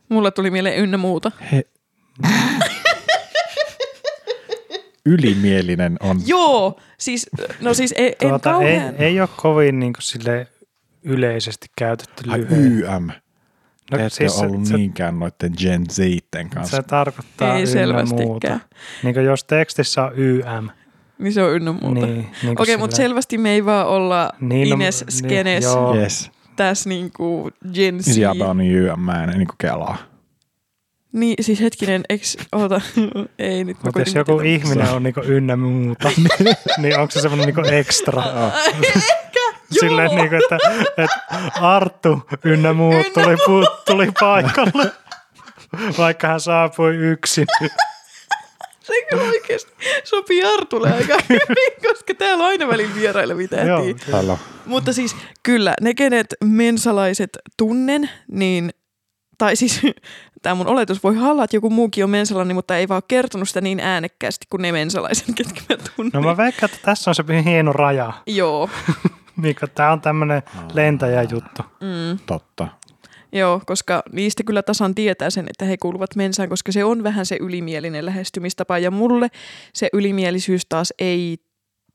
[0.08, 1.32] Mulla tuli mieleen ynnä muuta.
[1.52, 1.64] He...
[5.06, 6.20] Ylimielinen on.
[6.26, 8.94] Joo, siis, no siis ei, en Tuota, ei, kauhean...
[8.96, 10.46] ei ole kovin niin kuin, sille
[11.02, 12.40] yleisesti käytetty Ai.
[12.50, 13.06] YM.
[13.90, 16.04] No, Te ette siis ole ollut se, niinkään noiden Gen se,
[16.54, 16.76] kanssa.
[16.76, 18.60] se tarkoittaa Ei ynnä muuta.
[19.02, 20.68] Niin kuin jos tekstissä on YM,
[21.18, 22.06] Niin se on ynnä muuta.
[22.06, 25.64] niin, niin kuin Okei, mutta selvästi me ei vaan olla Niin, no, Ines niin, Skenes
[25.64, 25.96] joo.
[25.96, 26.30] Yes.
[26.56, 28.06] tässä niinku Gen Z.
[28.06, 29.96] Sieltä on niin YM, mä en niin kuin kelaa.
[31.12, 32.80] Niin, siis hetkinen, eks, oota,
[33.38, 33.76] ei nyt.
[33.84, 34.48] Mutta jos joku mitata.
[34.48, 36.10] ihminen on niinku ynnä muuta,
[36.78, 38.22] niin onko se semmoinen niinku ekstra?
[39.80, 40.58] Silleen, niinku, että,
[40.98, 41.20] että
[41.60, 44.92] Arttu ynnä muut tuli, pu- tuli paikalle,
[45.98, 47.46] vaikka hän saapui yksin.
[48.80, 49.72] Se kyllä oikeasti
[50.04, 54.36] sopii Artulle aika hyvin, koska täällä on aina välillä vierailevia Joo, tähtiä.
[54.66, 58.70] Mutta siis kyllä, ne kenet mensalaiset tunnen, niin,
[59.42, 59.80] tai siis
[60.42, 63.60] tämä mun oletus voi olla, että joku muukin on mensalainen, mutta ei vaan kertonut sitä
[63.60, 66.12] niin äänekkäästi kuin ne mensalaiset, ketkä mä tunnen.
[66.14, 68.12] No mä veikkaan, että tässä on se hieno raja.
[68.26, 68.70] Joo,
[69.42, 70.42] Niin, tämä on tämmöinen
[70.74, 71.62] lentäjäjuttu.
[71.62, 72.68] mm, Totta.
[73.32, 77.26] joo, koska niistä kyllä tasan tietää sen, että he kuuluvat mensaan, koska se on vähän
[77.26, 78.78] se ylimielinen lähestymistapa.
[78.78, 79.28] Ja mulle
[79.74, 81.38] se ylimielisyys taas ei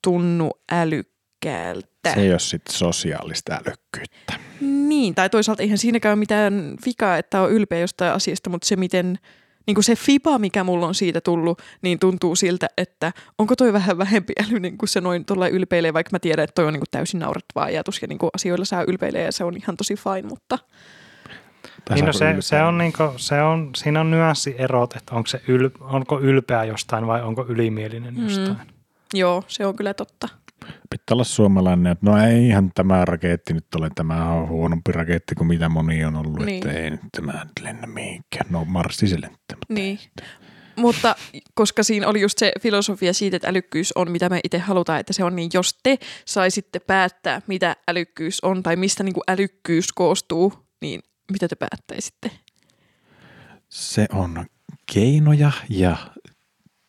[0.04, 1.97] tunnu älykkäältä.
[2.14, 4.34] Se ei ole sitten sosiaalista älykkyyttä.
[4.62, 8.76] Niin, tai toisaalta eihän siinäkään ole mitään vikaa, että on ylpeä jostain asiasta, mutta se
[8.76, 9.20] miten,
[9.68, 13.74] niin kuin se fiba, mikä mulla on siitä tullut, niin tuntuu siltä, että onko toi
[13.74, 16.82] vähän vähempi älyinen kuin se noin tuolla ylpeilee, vaikka mä tiedän, että toi on niin
[16.82, 19.96] kuin täysin naurettava ajatus ja niin kuin asioilla saa ylpeilee ja se on ihan tosi
[19.96, 20.60] fine, mutta
[21.96, 22.42] Niin no se, ylpeä?
[22.42, 27.08] se on niinku, se on, siinä on nyanssierot, että onko, se yl, onko ylpeä jostain
[27.08, 28.24] vai onko ylimielinen Mm.
[28.24, 28.58] jostain.
[29.14, 30.30] joo, se on kyllä totta.
[30.90, 35.36] Pitää olla suomalainen, että no ei ihan tämä raketti nyt ole, tämä on huonompi raketti
[35.36, 36.68] kuin mitä moni on ollut, Niin.
[36.68, 38.46] että ei nyt tämä nyt lennä mihinkään.
[38.50, 40.00] No Marssi se lentää, mutta Niin.
[40.76, 41.16] Mutta
[41.54, 45.14] koska siinä oli just se filosofia siitä, että älykkyys on, mitä me itse halutaan, että
[45.14, 49.92] se on, niin jos te saisitte päättää, mitä älykkyys on tai mistä niin kuin älykkyys
[49.94, 52.32] koostuu, niin mitä te päättäisitte?
[53.70, 54.46] se on
[54.94, 55.98] keinoja ja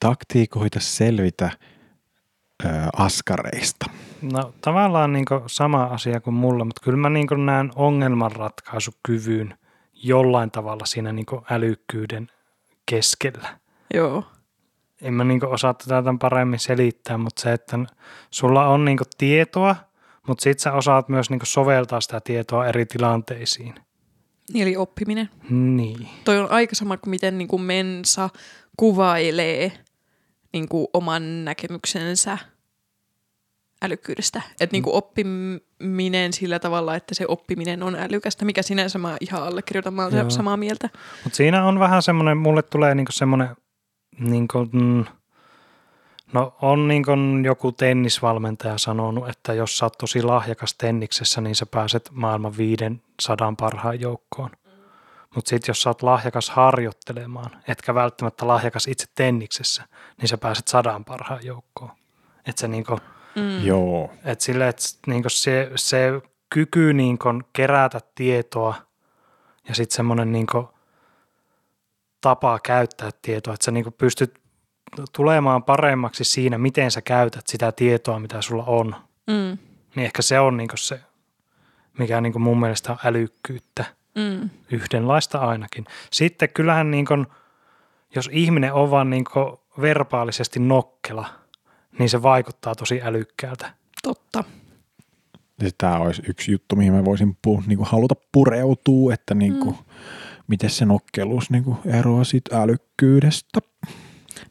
[0.01, 1.51] taktiikoita selvitä
[2.65, 3.87] ö, askareista.
[4.33, 9.55] No tavallaan niin sama asia kuin mulla, mutta kyllä mä niin näen ongelmanratkaisukyvyn
[10.03, 12.31] jollain tavalla siinä niin älykkyyden
[12.87, 13.59] keskellä.
[13.95, 14.25] Joo.
[15.03, 17.79] En mä niin osaa tätä tämän paremmin selittää, mutta se, että
[18.31, 19.77] sulla on niin tietoa,
[20.27, 23.75] mutta sit sä osaat myös niin soveltaa sitä tietoa eri tilanteisiin.
[24.55, 25.29] Eli oppiminen.
[25.51, 26.09] Niin.
[26.25, 28.31] Toi on aika sama kuin miten niin kuin Mensa
[28.77, 29.73] kuvailee
[30.53, 32.39] niin kuin oman näkemyksensä
[33.83, 34.43] älykkyydestä.
[34.61, 39.43] Että niin kuin oppiminen sillä tavalla, että se oppiminen on älykästä, mikä sinänsä mä ihan
[39.43, 40.89] allekirjoitan, mä olen samaa mieltä.
[41.25, 43.49] Mutta siinä on vähän semmoinen, mulle tulee niinku semmoinen,
[44.19, 45.05] niinku, mm,
[46.33, 47.11] no on niinku
[47.45, 53.03] joku tennisvalmentaja sanonut, että jos sä oot tosi lahjakas tenniksessä, niin sä pääset maailman viiden
[53.21, 54.51] sadan parhaan joukkoon.
[55.35, 59.83] Mutta sitten jos sä oot lahjakas harjoittelemaan, etkä välttämättä lahjakas itse tenniksessä,
[60.21, 61.91] niin sä pääset sadan parhaan joukkoon.
[62.47, 62.99] Että se niinku,
[63.39, 63.65] Mm.
[63.65, 66.13] Joo, et sille, et niinku se, se
[66.51, 68.75] kyky niinku kerätä tietoa
[69.69, 70.69] ja sitten semmoinen niinku
[72.21, 74.41] tapa käyttää tietoa, että sä niinku pystyt
[75.13, 78.97] tulemaan paremmaksi siinä, miten sä käytät sitä tietoa, mitä sulla on.
[79.27, 79.59] Mm.
[79.95, 81.01] Niin ehkä se on niinku se,
[81.99, 83.85] mikä niinku mun mielestä on älykkyyttä.
[84.19, 84.51] Mm.
[84.71, 85.85] Yhdenlaista ainakin.
[86.13, 87.27] Sitten kyllähän niinku,
[88.15, 91.27] jos ihminen on vaan niinku verbaalisesti nokkela,
[91.99, 93.71] niin se vaikuttaa tosi älykkäältä.
[94.03, 94.45] Totta.
[95.79, 99.77] tämä olisi yksi juttu, mihin mä voisin pu, niin kuin haluta pureutua, että niin kuin,
[99.77, 99.85] mm.
[100.47, 103.61] miten se nokkeluus niin kuin eroaa siitä älykkyydestä,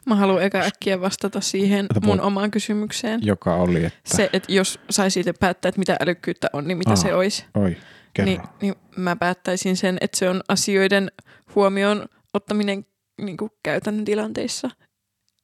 [0.06, 3.20] Mä haluan eka äkkiä vastata siihen Että mun omaan kysymykseen.
[3.24, 6.90] joka oli, että Se, että jos saisi itse päättää, että mitä älykkyyttä on, niin mitä
[6.90, 7.46] Aa, se olisi.
[7.54, 7.78] oi,
[8.26, 8.32] kerro.
[8.32, 11.12] Niin, niin mä päättäisin sen, että se on asioiden
[11.56, 12.86] huomioon ottaminen
[13.22, 14.70] niin kuin käytännön tilanteissa.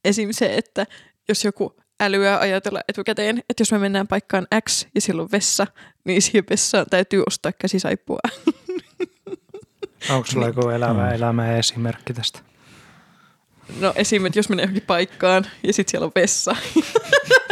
[0.06, 0.30] Esim.
[0.32, 0.86] se, että
[1.30, 5.68] jos joku älyää ajatella etukäteen, että jos me mennään paikkaan X ja siellä on vessa,
[6.06, 8.20] niin siihen vessaan täytyy ostaa käsisaippua.
[10.10, 11.14] Onko sulla joku elävä Mm.
[11.16, 12.40] elämä esimerkki tästä?
[13.80, 14.26] No esim.
[14.26, 16.56] että jos menee johonkin paikkaan ja sitten siellä on vessa.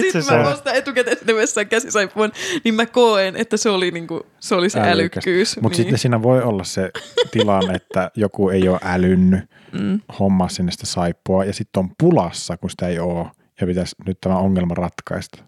[0.00, 2.32] Sitten mä vasta etukäteen sinne vessaan käsisaippuan,
[2.64, 5.56] niin mä koen, että se oli, niinku, se, oli se älykkyys.
[5.56, 5.76] Mutta niin.
[5.76, 6.90] sitten siinä voi olla se
[7.30, 9.40] tilanne, että joku ei ole älynnyt
[9.72, 10.00] mm.
[10.18, 13.26] hommaa sinne sitä saippua ja sitten on pulassa, kun sitä ei ole
[13.60, 15.44] ja pitäisi nyt tämä ongelma ratkaista.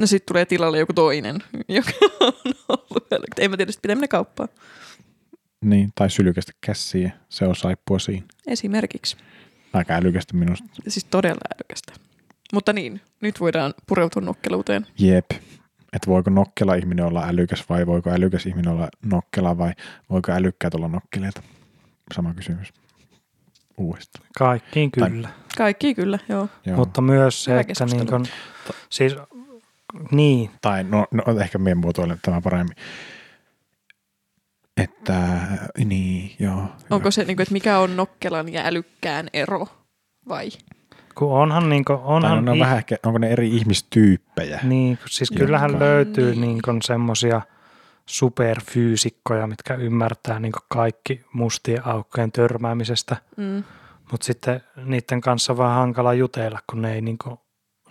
[0.00, 2.32] No sitten tulee tilalle joku toinen, joka on
[2.68, 3.42] ollut älykkä.
[3.42, 4.48] En mä tiedä, pitää mennä kauppaan.
[5.64, 8.26] Niin, tai sylkästä käsiä, se on saippua siinä.
[8.46, 9.16] Esimerkiksi.
[9.72, 10.68] Aika älykästä minusta.
[10.88, 11.92] Siis todella älykästä.
[12.52, 14.86] Mutta niin, nyt voidaan pureutua nokkeluuteen.
[14.98, 15.30] Jep.
[15.92, 19.72] Että voiko nokkela ihminen olla älykäs vai voiko älykäs ihminen olla nokkela vai
[20.10, 21.42] voiko älykkäät olla nokkeleita?
[22.14, 22.72] Sama kysymys.
[23.78, 24.26] Uudestaan.
[24.38, 25.28] Kaikkiin Tai- kyllä.
[25.56, 26.48] Kaikki kyllä, joo.
[26.66, 26.76] Joo.
[26.76, 28.26] Mutta myös se, että niin kun,
[28.90, 29.16] siis
[30.10, 32.76] niin, Tai no, no ehkä meidän muotoilen tämä paremmin.
[34.76, 35.28] Että
[35.84, 36.68] niin, joo.
[36.90, 39.66] Onko se, niin kuin, että mikä on nokkelan ja älykkään ero
[40.28, 40.48] vai?
[41.18, 44.60] Kun onhan niin Tai onhan ne on ih- vähän ehkä, onko ne eri ihmistyyppejä?
[44.62, 46.40] Niin, siis Jotka- kyllähän löytyy Niin.
[46.40, 47.42] niin kuin semmoisia
[48.06, 53.64] superfyysikkoja, mitkä ymmärtää niin kuin kaikki mustien aukkojen törmäämisestä, Mm.
[54.10, 57.36] mutta sitten niiden kanssa on vähän hankala jutella, kun ne, ei niin kuin,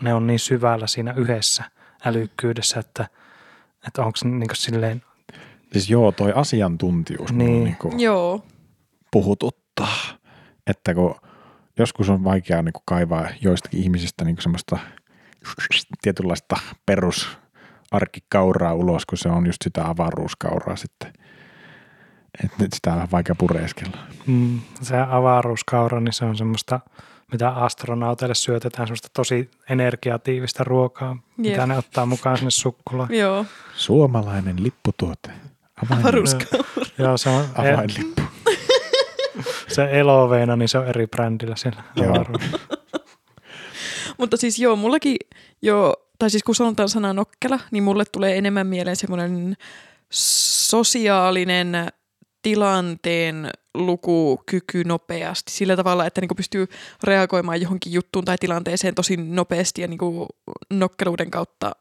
[0.02, 1.64] ne on niin syvällä siinä yhdessä
[2.06, 3.08] älykkyydessä, että,
[3.88, 5.02] että onko se niin kuin silleen,
[5.72, 7.34] Siis joo, toi asiantuntijuus.
[7.34, 7.64] Niin.
[7.64, 8.46] niin kuin Joo.
[9.12, 9.98] puhututtaa.
[10.68, 11.16] Että kun
[11.80, 14.78] joskus on vaikea niin kuin kaivaa joistakin ihmisistä niin kuin semmoista
[16.02, 21.14] tietynlaista perusarkkikauraa ulos, kun se on just sitä avaruuskauraa sitten.
[22.44, 23.98] Että nyt sitä on vähän vaikea pureskella.
[24.28, 26.80] mm, se avaruuskaura, niin se on semmoista,
[27.32, 31.38] mitä astronauteille syötetään, semmoista tosi energiatiivista ruokaa, Jep.
[31.38, 33.14] mitä ne ottaa mukaan sinne sukkulaan.
[33.14, 33.46] Joo.
[33.76, 35.32] Suomalainen lipputuote.
[35.92, 36.66] Avaruuskaura.
[36.98, 38.22] Joo, se on, avainlippu.
[39.68, 41.84] Se eloveena, niin se on eri brändillä siellä.
[44.18, 45.18] Mutta siis joo, mullakin
[45.62, 49.56] jo, tai siis kun sanotaan sana nokkela, niin mulle tulee enemmän mieleen semmoinen
[50.10, 51.88] sosiaalinen
[52.42, 56.68] tilanteen lukukyky nopeasti sillä tavalla, että niinku pystyy
[57.04, 60.28] reagoimaan johonkin juttuun tai tilanteeseen tosi nopeasti ja niinku
[60.74, 61.72] nokkeluuden kautta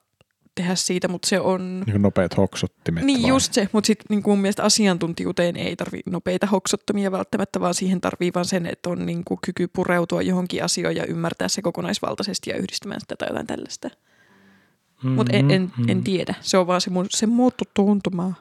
[0.54, 1.82] tehdä siitä, mutta se on...
[1.86, 3.04] Niin nopeat hoksottimet.
[3.04, 3.28] Niin vai?
[3.28, 8.00] just se, mutta sitten niin mun mielestä asiantuntijuuteen ei tarvi nopeita hoksottomia välttämättä, vaan siihen
[8.00, 12.50] tarvii vaan sen, että on niin kuin kyky pureutua johonkin asioon ja ymmärtää se kokonaisvaltaisesti
[12.50, 13.90] ja yhdistämään sitä tai jotain tällaista.
[15.02, 15.88] Mutta en, en, Mm-hmm.
[15.88, 18.34] en tiedä, se on vaan se, mun, se muuttu tuntumaa.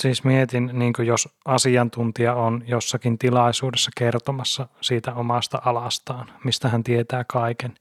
[0.00, 6.84] Siis mietin, niin kuin jos asiantuntija on jossakin tilaisuudessa kertomassa siitä omasta alastaan, mistä hän
[6.84, 7.74] tietää kaiken,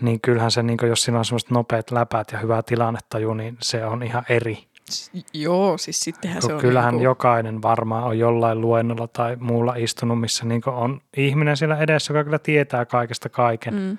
[0.00, 3.56] niin kyllähän se, niin kuin jos sillä on semmoiset nopeat läpät ja hyvä tilannetaju, niin
[3.62, 4.64] se on ihan eri.
[4.90, 9.74] S- Joo, siis sittenhän se on kyllähän niinku, jokainen varmaan on jollain luennolla tai muulla
[9.74, 13.98] istunut, missä niin kuin on ihminen siellä edessä, joka kyllä tietää kaikesta kaiken, mm.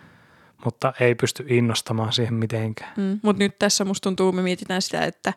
[0.66, 2.94] Mutta ei pysty innostamaan siihen mitenkään.
[2.98, 3.20] mm.
[3.24, 5.34] Mutta nyt tässä musta tuntuu, me mietitään sitä, että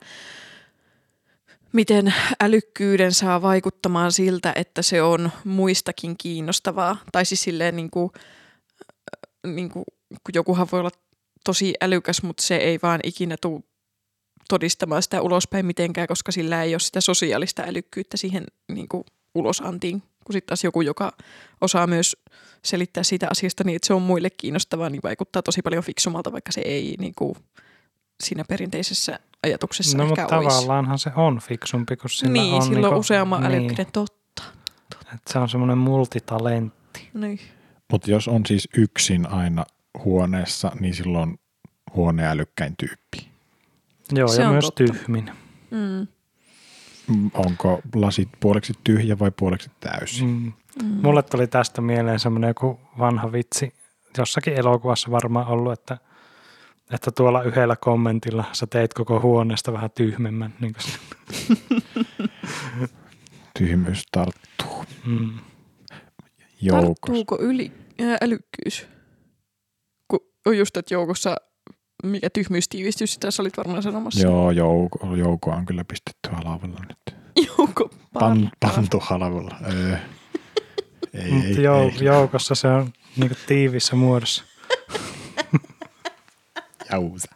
[1.72, 6.96] miten älykkyyden saa vaikuttamaan siltä, että se on muistakin kiinnostavaa.
[7.12, 8.10] Tai siis silleen niin kuin,
[9.46, 9.84] niin kuin,
[10.34, 10.90] jokuhan voi olla
[11.44, 13.60] tosi älykäs, mutta se ei vaan ikinä tule
[14.48, 20.02] todistamaan sitä ulospäin mitenkään, koska sillä ei ole sitä sosiaalista älykkyyttä siihen niin kuin ulosantiin.
[20.24, 21.12] Kun sitten taas joku, joka
[21.60, 22.16] osaa myös
[22.64, 26.52] selittää siitä asiasta niin, että se on muille kiinnostavaa, niin vaikuttaa tosi paljon fiksumalta, vaikka
[26.52, 27.34] se ei niin kuin,
[28.22, 30.56] siinä perinteisessä ajatuksessa No ehkä mutta olisi.
[30.56, 34.42] tavallaanhan se on fiksumpi, kun sillä niin, on sillä on niinku- useamman niin, älykkyyden totta.
[35.14, 37.08] että se on semmoinen multitalentti.
[37.14, 37.40] Niin.
[37.92, 39.64] Mutta jos on siis yksin aina
[40.04, 41.38] huoneessa, niin silloin
[41.94, 43.30] huoneen älykkäin tyyppi.
[44.12, 44.84] Joo, Se ja on myös totta.
[44.84, 45.30] tyhmin.
[45.70, 46.06] Mm.
[47.34, 50.24] Onko lasit puoleksi tyhjä vai puoleksi täysi?
[50.24, 50.52] Mm.
[50.82, 50.88] Mm.
[51.02, 53.74] Mulle tuli tästä mieleen semmoinen joku vanha vitsi,
[54.18, 55.98] jossakin elokuvassa varmaan ollut, että,
[56.92, 60.54] että tuolla yhdellä kommentilla sä teit koko huoneesta vähän tyhmemmän.
[60.60, 60.74] Niin
[63.58, 64.84] Tyhmyys tarttuu.
[65.06, 65.30] mm.
[66.70, 67.72] Tarttuuko yli
[68.20, 68.86] älykkyys?
[70.46, 71.36] Just, että joukossa,
[72.04, 74.20] mikä tyhmyystiivistys, tässä olit varmaan sanomassa.
[74.20, 77.18] Joo, jouko, joukoa on kyllä pistetty halvalla nyt.
[77.46, 79.56] Jouko Pan, pantu halvalla.
[79.72, 79.96] Öö.
[81.14, 82.04] Ei, ei, jou, ei.
[82.04, 84.44] joukossa se on niin tiivissä muodossa.
[86.90, 87.34] Jausa.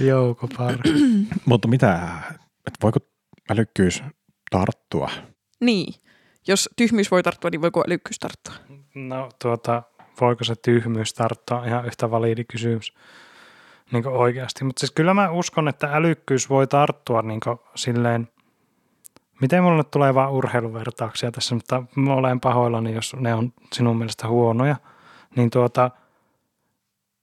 [0.00, 0.78] Joukopar.
[1.46, 2.08] Mutta mitä,
[2.66, 3.00] että voiko
[3.50, 4.02] älykkyys
[4.50, 5.10] tarttua?
[5.60, 5.94] Niin.
[6.48, 8.54] Jos tyhmyys voi tarttua, niin voiko älykkyys tarttua?
[8.94, 9.82] No tuota,
[10.20, 12.94] voiko se tyhmyys tarttua ihan yhtä validi kysymys
[13.92, 14.64] niin oikeasti.
[14.64, 17.40] Mutta siis kyllä mä uskon, että älykkyys voi tarttua niin
[17.74, 18.28] silleen,
[19.40, 24.28] miten mulle tulee vaan urheiluvertauksia tässä, mutta mä olen pahoillani, jos ne on sinun mielestä
[24.28, 24.76] huonoja,
[25.36, 25.90] niin tuota,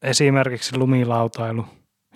[0.01, 1.65] esimerkiksi lumilautailu.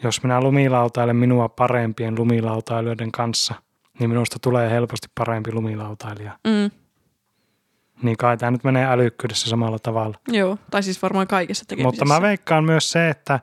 [0.04, 3.56] Jos minä lumilautailen minua parempien lumilautailijoiden kanssa,
[4.00, 6.40] niin minusta tulee helposti parempi lumilautailija.
[6.48, 6.72] Mm,
[8.02, 10.18] Niin kai tämä nyt menee älykkyydessä samalla tavalla.
[10.28, 12.06] joo, tai siis varmaan kaikessa tekemisessä.
[12.06, 13.40] Mutta mä veikkaan myös se, että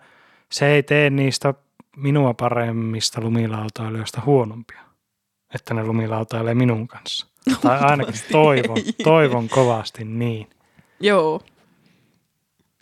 [0.50, 1.54] se ei tee niistä
[1.96, 4.80] minua paremmista lumilautailijoista huonompia.
[5.54, 7.26] Että ne lumilautailee minun kanssa.
[7.62, 8.92] Tai ainakin toivon, ei.
[9.04, 10.50] toivon kovasti niin.
[11.00, 11.40] Joo.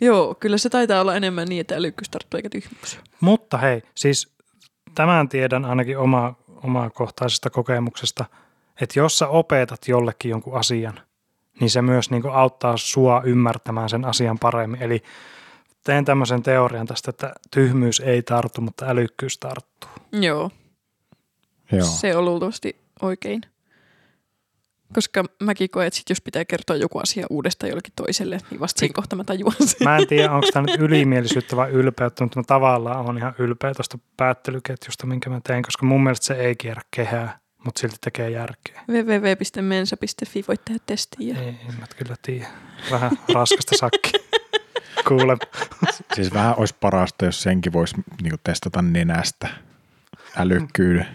[0.01, 2.99] Joo, kyllä se taitaa olla enemmän niin, että älykkyys tarttuu eikä tyhmyys.
[3.19, 4.33] Mutta hei, siis
[4.95, 8.25] tämän tiedän ainakin oma, omakohtaisesta kokemuksesta,
[8.81, 10.99] että jos sä opetat jollekin jonkun asian,
[11.59, 14.81] niin se myös niin auttaa sua ymmärtämään sen asian paremmin.
[14.81, 15.03] Eli
[15.83, 19.89] teen tämmöisen teorian tästä, että tyhmyys ei tartu, mutta älykkyys tarttuu.
[20.11, 20.51] Joo,
[21.71, 21.85] Joo.
[21.85, 23.41] se on luultavasti oikein.
[24.93, 28.79] Koska mäkin koen, että sit jos pitää kertoa joku asia uudestaan jollekin toiselle, niin vasta
[28.79, 29.77] siinä kohta mä tajuan sen.
[29.83, 33.73] Mä en tiedä, onko tämä nyt ylimielisyyttä vai ylpeyttä, mutta mä tavallaan on ihan ylpeä
[33.73, 38.29] tuosta päättelyketjusta, minkä mä tein, koska mun mielestä se ei kierrä kehää, mutta silti tekee
[38.29, 38.81] järkeä.
[38.89, 41.37] www.mensa.fi voit tehdä testiä.
[41.39, 42.47] Ei, en mä kyllä tiedä.
[42.91, 44.11] Vähän raskasta sakki.
[45.07, 45.37] Kuule.
[46.15, 49.47] Siis vähän olisi parasta, jos senkin voisi niinku testata nenästä
[50.37, 51.07] älykkyyden.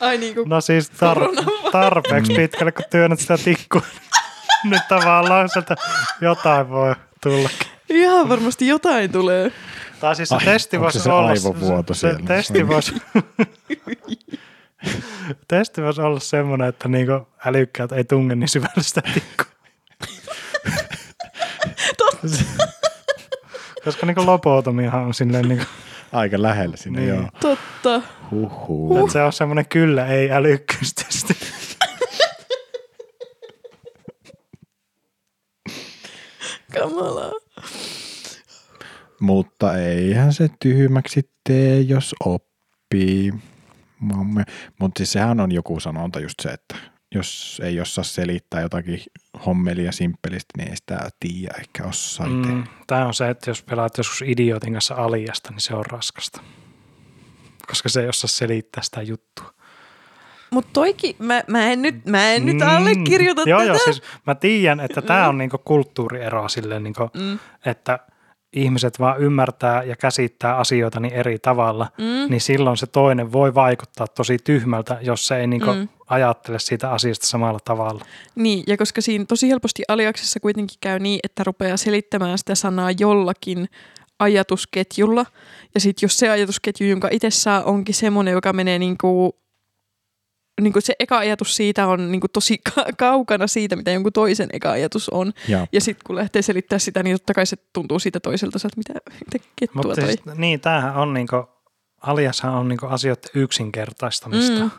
[0.00, 3.82] Ai niin kuin No siis tar- tarpeeksi pitkälle, kun työnnät sitä tikkua.
[4.64, 5.76] Nyt tavallaan sieltä
[6.20, 7.50] jotain voi tulla.
[7.88, 9.52] ihan varmasti jotain tulee.
[10.00, 11.28] Tai siis se Ai, testi voisi se se olla...
[11.28, 12.18] aivovuoto se, siellä?
[12.18, 12.94] se testi voisi...
[15.48, 19.46] testi voisi olla semmoinen, että niinku älykkäät ei tunge niin syvälle sitä tikkua.
[23.84, 25.64] Koska niinku lobotomiahan on silleen niinku,
[26.12, 27.08] Aika lähellä sinne, Niin.
[27.08, 27.28] joo.
[27.40, 28.02] Totta.
[28.30, 28.98] Huhhuh.
[29.00, 31.34] että se on semmoinen kyllä ei älykkyystesti.
[36.78, 37.32] Kamalaa.
[39.20, 43.32] Mutta eihän se tyhmäksi tee, jos oppii.
[44.00, 46.74] Mutta siis sehän on joku sanonta just se, että
[47.14, 49.00] jos ei osaa selittää jotakin
[49.46, 52.52] hommelia simppelisti, niin ei sitä tiedä eikä osaa itse.
[52.52, 56.40] Mm, Tämä on se, että jos pelaat joskus idiotin kanssa aliasta, niin se on raskasta.
[57.68, 59.50] Koska se ei osaa selittää sitä juttua.
[60.50, 63.48] Mutta toikin, mä, mä en nyt, mä en nyt allekirjoita Mm.
[63.50, 63.68] Joo, tätä.
[63.70, 67.38] joo, siis mä tiedän, että tämä on niinku kulttuurieroa silleen, niinku, Mm.
[67.66, 67.98] että
[68.52, 72.30] ihmiset vaan ymmärtää ja käsittää asioita niin eri tavalla, Mm.
[72.30, 75.88] niin silloin se toinen voi vaikuttaa tosi tyhmältä, jos se ei niinku Mm.
[76.06, 78.04] ajattele siitä asiasta samalla tavalla.
[78.34, 82.90] Niin, ja koska siinä tosi helposti aliaksessa kuitenkin käy niin, että rupeaa selittämään sitä sanaa
[83.00, 83.68] jollakin
[84.18, 85.26] ajatusketjulla.
[85.74, 89.36] Ja sitten jos se ajatusketju, jonka itse saa, onkin semmoinen, joka menee niinku,
[90.60, 94.70] niinku se eka ajatus siitä on niinku tosi ka- kaukana siitä, mitä jonkun toisen eka
[94.70, 95.32] ajatus on.
[95.48, 98.76] Ja Ja sitten kun lähtee selittämään sitä, niin totta kai se tuntuu siitä toiselta, että
[98.76, 98.92] mitä,
[99.32, 100.06] mitä kettua Mutta toi.
[100.12, 101.36] siis, niin, tämähän on niinku,
[102.00, 104.60] aliashan on niinku asioiden yksinkertaistamista.
[104.62, 104.70] Mm.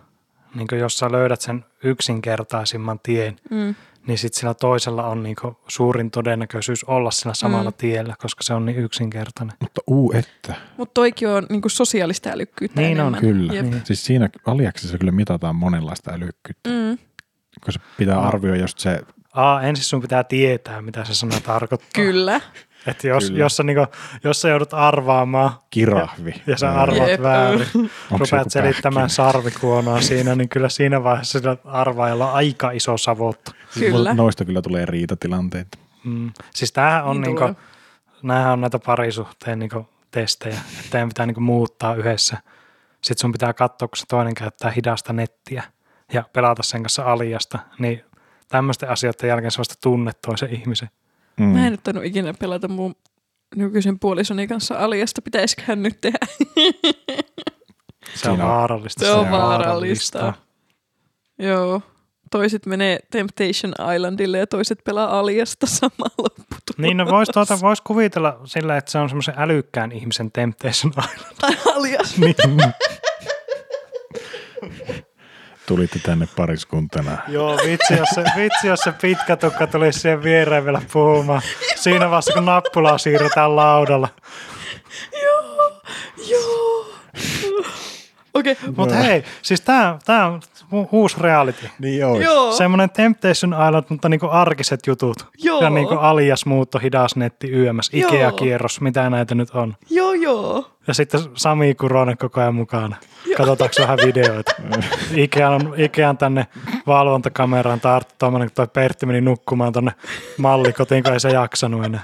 [0.55, 3.75] Niin jos sä löydät sen yksinkertaisimman tien, Mm.
[4.07, 7.75] Niin sitten sillä toisella on niinku suurin todennäköisyys olla sillä samalla Mm.
[7.77, 9.55] tiellä, koska se on niin yksinkertainen.
[9.61, 10.53] mutta uu että.
[10.77, 13.19] Mutta toikin on niinku sosiaalista älykkyyttä Niin on, enemmän.
[13.21, 13.53] Kyllä.
[13.53, 13.65] Jep.
[13.65, 13.81] Niin.
[13.85, 16.69] Siis siinä aliaksessa kyllä mitataan monenlaista älykkyyttä.
[16.69, 16.97] Mm.
[17.63, 18.21] Kun se pitää No.
[18.27, 19.01] arvioida just se,
[19.33, 21.89] Aa, ensin sun pitää tietää, mitä se sana tarkoittaa.
[21.95, 22.41] Kyllä.
[22.89, 23.39] Että jos, Kyllä.
[23.39, 23.85] jos, sä niinku,
[24.23, 26.33] jos sä joudut arvaamaan kirahvi.
[26.47, 27.21] ja sä Ää, arvaat Jep.
[27.21, 27.67] väärin,
[28.11, 29.07] rupeat selittämään pähkinä?
[29.07, 33.51] sarvikuonoa siinä, niin kyllä siinä vaiheessa sillä arvaajalla on aika iso savottu.
[33.69, 34.13] Siis Kyllä.
[34.13, 35.77] Noista kyllä tulee riitatilanteita.
[36.03, 36.31] Mm.
[36.55, 37.61] Siis tämähän on, Niin niin niinku,
[38.23, 42.37] näähän on näitä parisuhteen niinku testejä, että teidän pitää niinku muuttaa yhdessä.
[43.01, 45.63] Sitten sun pitää katsoa, kun se toinen käyttää hidasta nettiä
[46.13, 48.03] ja pelata sen kanssa aliasta, niin
[48.47, 50.89] tämmöisten asioiden jälkeen sä vasta tunnet toisen ihmisen.
[51.39, 51.45] Mm.
[51.45, 52.95] Mä en nyt tainnut ikinä pelata mun
[53.55, 55.21] nykyisen puolisoni kanssa aliasta.
[55.21, 56.19] Pitäisiköhän nyt tehdä?
[58.15, 59.05] Se on vaarallista.
[59.05, 60.33] Se on vaarallista.
[61.39, 61.81] Joo.
[62.31, 66.77] Toiset menee Temptation Islandille ja toiset pelaa aliasta sama lopputulos.
[66.77, 71.35] Niin, no vois, tuota, vois kuvitella sillä, että se on semmoisen älykkään ihmisen Temptation Island.
[71.41, 72.17] Tai alias.
[72.17, 72.35] Niin.
[75.69, 77.17] Tulitte tänne pariskuntana.
[77.27, 81.41] Joo, vitsi jos, se, vitsi, jos se pitkä tukka tulisi siihen viereen vielä puhumaan.
[81.75, 84.07] Siinä vaiheessa, kun nappulaa siirretään laudalla.
[85.23, 85.81] Joo.
[86.29, 86.93] Joo.
[88.33, 88.51] Okei.
[88.51, 88.73] Okay.
[88.77, 90.41] Mutta hei, siis tää on
[90.91, 91.69] uusi reality.
[91.79, 92.19] Niin joo.
[92.19, 92.51] Joo.
[92.51, 95.27] Semmoinen Temptation Island, mutta niinku arkiset jutut.
[95.43, 95.61] Joo.
[95.61, 98.09] Ja niinku alias muutto, hidas netti, YMS, Joo.
[98.09, 99.75] Ikea-kierros, mitä näitä nyt on.
[99.89, 100.71] Joo, joo.
[100.87, 102.95] Ja sitten Sami Kuronen koko ajan mukana.
[103.37, 104.51] Katsotaanko vähän videoita.
[105.23, 106.47] Ikean, Ikean tänne
[106.87, 109.91] valvontakameraan tarttu tuommoinen, kun toi Pertti meni nukkumaan tonne
[110.37, 112.03] mallikotiin, kun ei se jaksanut enää.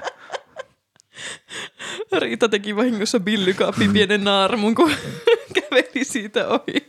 [2.19, 4.91] Riita teki vahingossa billykaapin pienen naarmun, kun
[5.55, 6.87] käveli siitä ohi.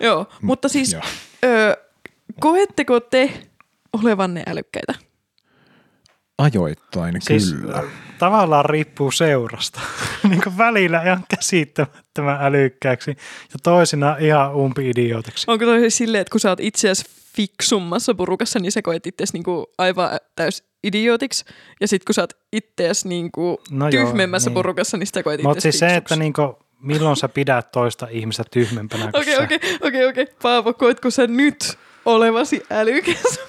[0.00, 1.02] Joo, mutta siis Joo.
[1.44, 1.76] ö,
[2.40, 3.30] koetteko te
[3.92, 4.94] olevanne älykkäitä?
[6.38, 7.82] Ajoittain Siis kyllä.
[8.18, 9.80] tavallaan riippuu seurasta.
[10.28, 13.10] niin kuin välillä ihan käsittämättömän älykkääksi
[13.52, 15.44] ja toisinaan ihan umpi-idiootiksi.
[15.48, 17.04] Onko toi silleen, että kun sä oot itseäsi
[17.36, 21.44] fiksummassa porukassa, niin sä koet itseäsi niinku aivan täys idiootiksi.
[21.80, 24.54] Ja sit kun sä oot itseäsi niinku No joo, tyhmemmässä niin.
[24.54, 28.44] porukassa, niin sitä koet Mutta itseäsi siis se, että niinku, milloin sä pidät toista ihmistä
[28.50, 29.42] tyhmempänä kuin Okei, sä.
[29.42, 30.26] okei, okei, okei.
[30.42, 33.40] Paavo, koetko sä nyt olevasi älykäs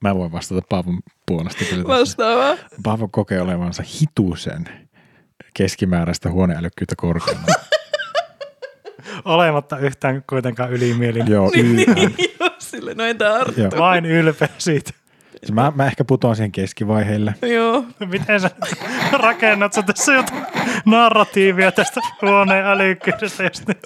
[0.00, 1.64] Mä voin vastata Paavon puolesta.
[1.86, 2.56] vastaavaa?
[2.82, 4.64] Paavo kokee olevansa hitusen
[5.54, 7.54] keskimääräistä huoneälykkyyttä korkeammalla.
[9.24, 11.32] Olematta yhtään kuitenkaan ylimielinen.
[11.32, 13.60] Joo, Niin, niin, joo, sille, no entä Arttu?
[13.60, 13.70] Joo.
[13.78, 14.90] Vain ylpeä siitä.
[15.46, 17.34] Siis mä, mä ehkä putoan siihen keskivaiheille.
[17.56, 17.84] Joo.
[18.10, 18.50] Miten sä
[19.12, 20.46] rakennat sä tässä jotain
[20.84, 23.42] narratiivia tästä huoneen älykkyydestä?
[23.42, 23.78] Just nyt?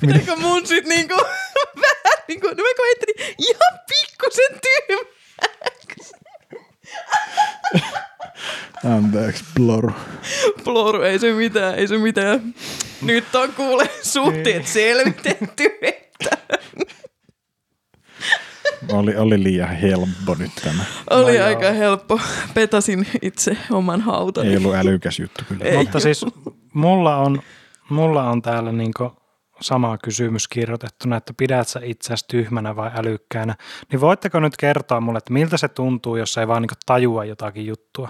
[0.00, 1.14] Pitääkö mun sit niinku
[1.82, 6.14] vähän niinku, no mä koettelin ihan pikkusen tyhmäksi.
[8.96, 9.92] Anteeksi, Bloru.
[10.64, 12.54] Ploru, ei se mitään, ei se mitään.
[13.02, 16.38] Nyt on kuule suhteet selvitetty, että
[18.98, 20.82] Oli, oli liian helppo nyt tämä.
[21.10, 21.46] oli No joo.
[21.46, 22.20] aika helppo.
[22.54, 24.48] Petasin itse oman hautani.
[24.48, 25.64] Ei ollut älykäs juttu kyllä.
[25.64, 25.76] Ei.
[25.76, 26.26] Mutta siis
[26.74, 27.42] mulla on,
[27.88, 29.12] mulla on täällä niinku
[29.60, 33.54] sama kysymys kirjoitettuna, että pidät sä itseäsi tyhmänä vai älykkäänä.
[33.92, 37.66] Niin voitteko nyt kertoa mulle, että miltä se tuntuu, jos ei vaan niinku tajua jotakin
[37.66, 38.08] juttua?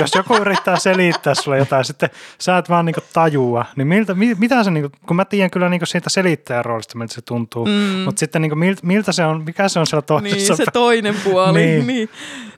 [0.00, 4.34] Jos joku yrittää selittää sulle jotain, sitten sä et vaan niinku tajua, niin miltä, mi,
[4.34, 7.72] mitä se, niinku, kun mä tiedän kyllä niinku siitä selittäjän roolista, miltä se tuntuu, mm.
[8.04, 11.14] mutta sitten niinku, miltä, miltä se on, mikä se on siellä toisessa Niin, se toinen
[11.24, 11.58] puoli.
[11.58, 11.86] Niin.
[11.86, 12.08] niin.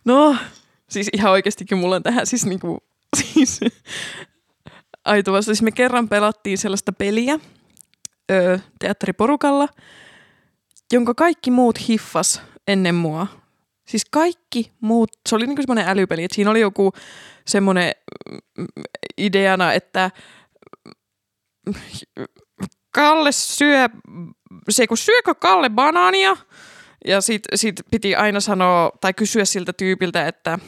[0.04, 0.36] No,
[0.90, 2.78] siis ihan oikeastikin mulla on tähän siis niinku,
[3.20, 3.60] siis
[5.04, 5.48] aituvassa.
[5.48, 7.38] Siis me kerran pelattiin sellaista peliä
[8.78, 9.68] teatteriporukalla,
[10.92, 13.26] jonka kaikki muut hiffas ennen mua.
[13.90, 16.92] Siis kaikki muut, se oli niinku semmoinen älypeli, että siinä oli joku
[17.46, 17.92] semmoinen
[18.58, 18.66] mm,
[19.18, 20.10] ideana, että
[22.94, 23.88] Kalle syö,
[24.68, 26.36] se kun syökö Kalle banaania,
[27.06, 30.58] ja sit, sit piti aina sanoa tai kysyä siltä tyypiltä, että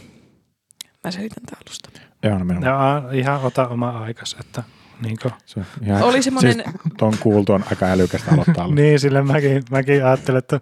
[1.05, 1.91] mä selitän tää alusta.
[2.23, 2.63] Joo, no minun.
[2.63, 4.63] Ja ihan ota oma aikas, että
[5.03, 5.31] niinku.
[5.47, 8.69] Se on ihan, Oli semmonen- Siis ton kuultu on aika älykästä aloittaa.
[8.75, 10.61] Niin, sille mäkin, mäkin ajattelin, että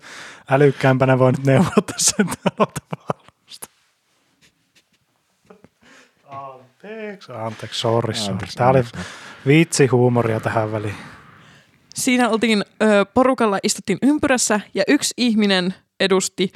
[0.50, 2.26] älykkäämpänä voi nyt neuvottaa sen
[2.58, 3.66] alusta.
[6.28, 8.38] Anteeksi, anteeksi, sorry, sorry.
[8.56, 9.10] Tämä oli anteeksi.
[9.46, 10.94] vitsi huumoria tähän väliin.
[11.94, 16.52] Siinä oltiin ö, porukalla, istuttiin ympyrässä ja yksi ihminen edusti,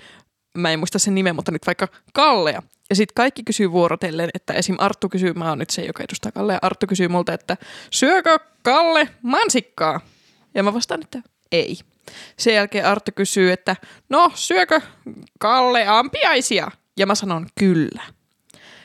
[0.54, 2.62] mä en muista sen nimen, mutta nyt vaikka Kallea.
[2.90, 4.76] Ja sitten kaikki kysyy vuorotellen, että esim.
[4.78, 6.58] Arttu kysyy, mä oon nyt se, joka edustaa Kallea.
[6.62, 7.56] Arttu kysyy multa, että
[7.90, 10.00] syökö Kalle mansikkaa?
[10.54, 11.78] Ja mä vastaan, että ei.
[12.36, 13.76] Sen jälkeen Arttu kysyy, että
[14.08, 14.80] no syökö
[15.38, 16.70] Kalle ampiaisia?
[16.96, 18.02] Ja mä sanon kyllä.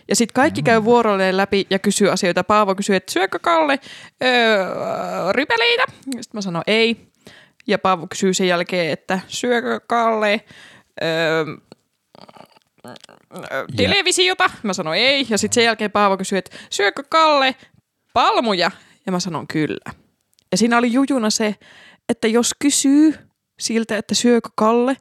[0.07, 2.43] Ja sitten kaikki käy vuorolleen läpi ja kysyy asioita.
[2.43, 3.79] Paavo kysyy, että syökö Kalle
[4.23, 5.85] öö, rypeleitä?
[6.03, 7.09] Sitten mä sanon ei.
[7.67, 10.41] Ja Paavo kysyy sen jälkeen, että syökö Kalle
[11.03, 11.45] öö,
[13.75, 14.49] televisiota?
[14.63, 15.25] Mä sanon ei.
[15.29, 17.55] Ja sitten sen jälkeen Paavo kysyy, että syökö Kalle
[18.13, 18.71] palmuja?
[19.05, 19.91] Ja mä sanon kyllä.
[20.51, 21.55] Ja siinä oli jujuna se,
[22.09, 23.15] että jos kysyy
[23.59, 24.97] siltä, että syökö Kalle,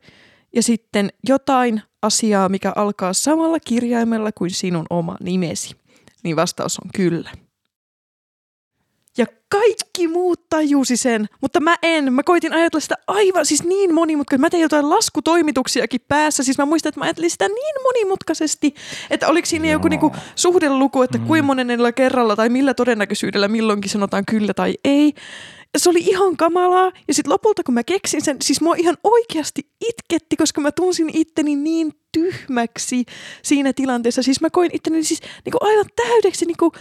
[0.55, 5.77] ja sitten jotain asiaa, mikä alkaa samalla kirjaimella kuin sinun oma nimesi,
[6.25, 7.31] niin vastaus on kyllä.
[9.19, 12.13] Ja kaikki muut tajusi sen, mutta mä en.
[12.13, 14.41] Mä koitin ajatella sitä aivan siis niin monimutkaisesti.
[14.41, 16.43] Mä tein jotain laskutoimituksiakin päässä.
[16.43, 18.75] Siis mä muistan, että mä ajattelin sitä niin monimutkaisesti,
[19.11, 19.89] että oliko siinä joku Joo.
[19.89, 21.27] niinku suhdeluku, että mm.
[21.27, 25.15] kuinka monennella kerralla tai millä todennäköisyydellä milloinkin sanotaan kyllä tai ei.
[25.75, 26.93] Ja se oli ihan kamalaa.
[27.09, 31.11] Ja sitten lopulta, kun mä keksin sen, siis mua ihan oikeasti itketti, koska mä tunsin
[31.13, 33.05] itteni niin tyhmäksi
[33.43, 34.23] siinä tilanteessa.
[34.23, 36.73] Siis mä koin itteni siis niinku aivan täydeksi niinku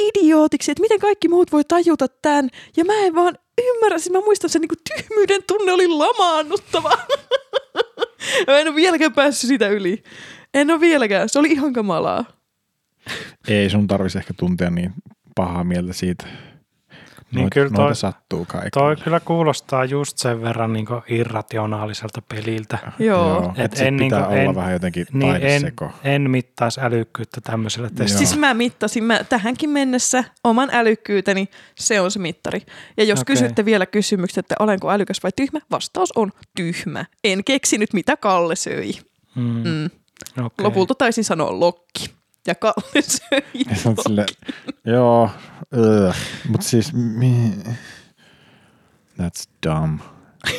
[0.00, 2.50] idiootiksi, että miten kaikki muut voi tajuta tämän.
[2.76, 6.90] Ja mä en vaan ymmärrä, siis mä muistan sen niinku tyhmyyden tunne oli lamaannuttava.
[8.46, 10.02] mä en ole vieläkään päässyt sitä yli.
[10.54, 12.24] En ole vieläkään, se oli ihan kamalaa.
[13.48, 14.92] Ei sun tarvitsisi ehkä tuntea niin
[15.34, 16.26] pahaa mieltä siitä.
[17.34, 18.70] Niin Noit, kyllä toi- noita sattuu kaikille.
[18.72, 22.78] Toi kyllä kuulostaa just sen verran niin irrationaaliselta peliltä.
[22.98, 23.52] Joo.
[23.56, 25.62] Et, Et en pitää niinku- olla en- vähän jotenkin Niin en,
[26.04, 28.18] en mittaisi älykkyyttä tämmöisellä testillä.
[28.18, 32.62] Siis mä mittasin mä tähänkin mennessä oman älykkyyteni, se on se mittari.
[32.96, 33.34] Ja jos okay.
[33.36, 37.04] kysytte vielä kysymykset, että olenko älykäs vai tyhmä, vastaus on tyhmä.
[37.24, 38.92] En keksinyt, mitä Kalle söi.
[39.34, 39.42] Mm.
[39.42, 39.84] Mm.
[40.44, 40.64] Okay.
[40.64, 42.10] Lopulta taisin sanoa lokki.
[42.46, 42.54] Ja
[43.86, 44.26] oot sille,
[44.84, 45.30] joo,
[45.76, 46.14] uh,
[46.48, 47.52] mutta siis, mi,
[49.22, 50.00] that's dumb.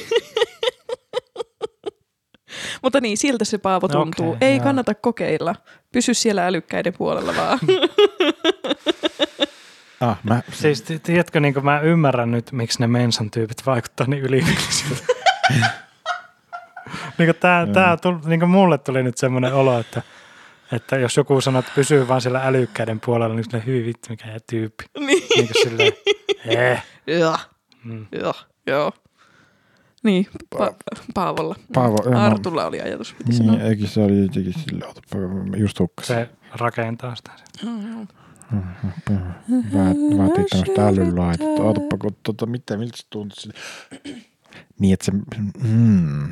[2.82, 4.32] Mutta niin, siltä se Paavo tuntuu.
[4.32, 4.64] Okei, Ei joo.
[4.64, 5.56] kannata kokeilla.
[5.92, 7.60] Pysy siellä älykkäiden puolella vaan.
[10.02, 14.24] Ah, mä, Siis ti- tiedätkö, niin mä ymmärrän nyt, miksi ne mensan tyypit vaikuttaa niin
[14.24, 15.04] ylivillisiltä.
[17.18, 20.02] niin tää, tää tuli, niin mulle tuli nyt semmoinen olo, että,
[20.76, 24.28] että jos joku sanoo, että pysyy vaan siellä älykkäiden puolella, niin sille hyvin vittu, mikä
[24.28, 24.84] jää tyyppi.
[25.00, 25.24] niin.
[25.36, 25.94] Niin silleen,
[26.46, 26.84] eh.
[27.08, 27.38] Joo.
[27.84, 28.06] Mm.
[28.22, 28.34] Joo.
[28.68, 28.92] Joo.
[30.04, 30.76] Niin, pa-
[31.14, 31.56] Paavolla.
[31.74, 33.56] Paavo, joo, mä- Artulla oli ajatus, piti sanoa.
[33.56, 34.86] niin, eikin se oli jotenkin sille,
[35.58, 36.16] just hukkasin.
[36.16, 37.32] Se rakentaa sitä.
[38.54, 41.62] Vä- Vaatii tämmöistä älylaitetta.
[41.64, 43.36] Ootapa, kun tota, mitä, miltä se tuntuu?
[43.40, 43.54] sille-
[44.80, 45.12] Niin, että se,
[45.64, 46.32] mm,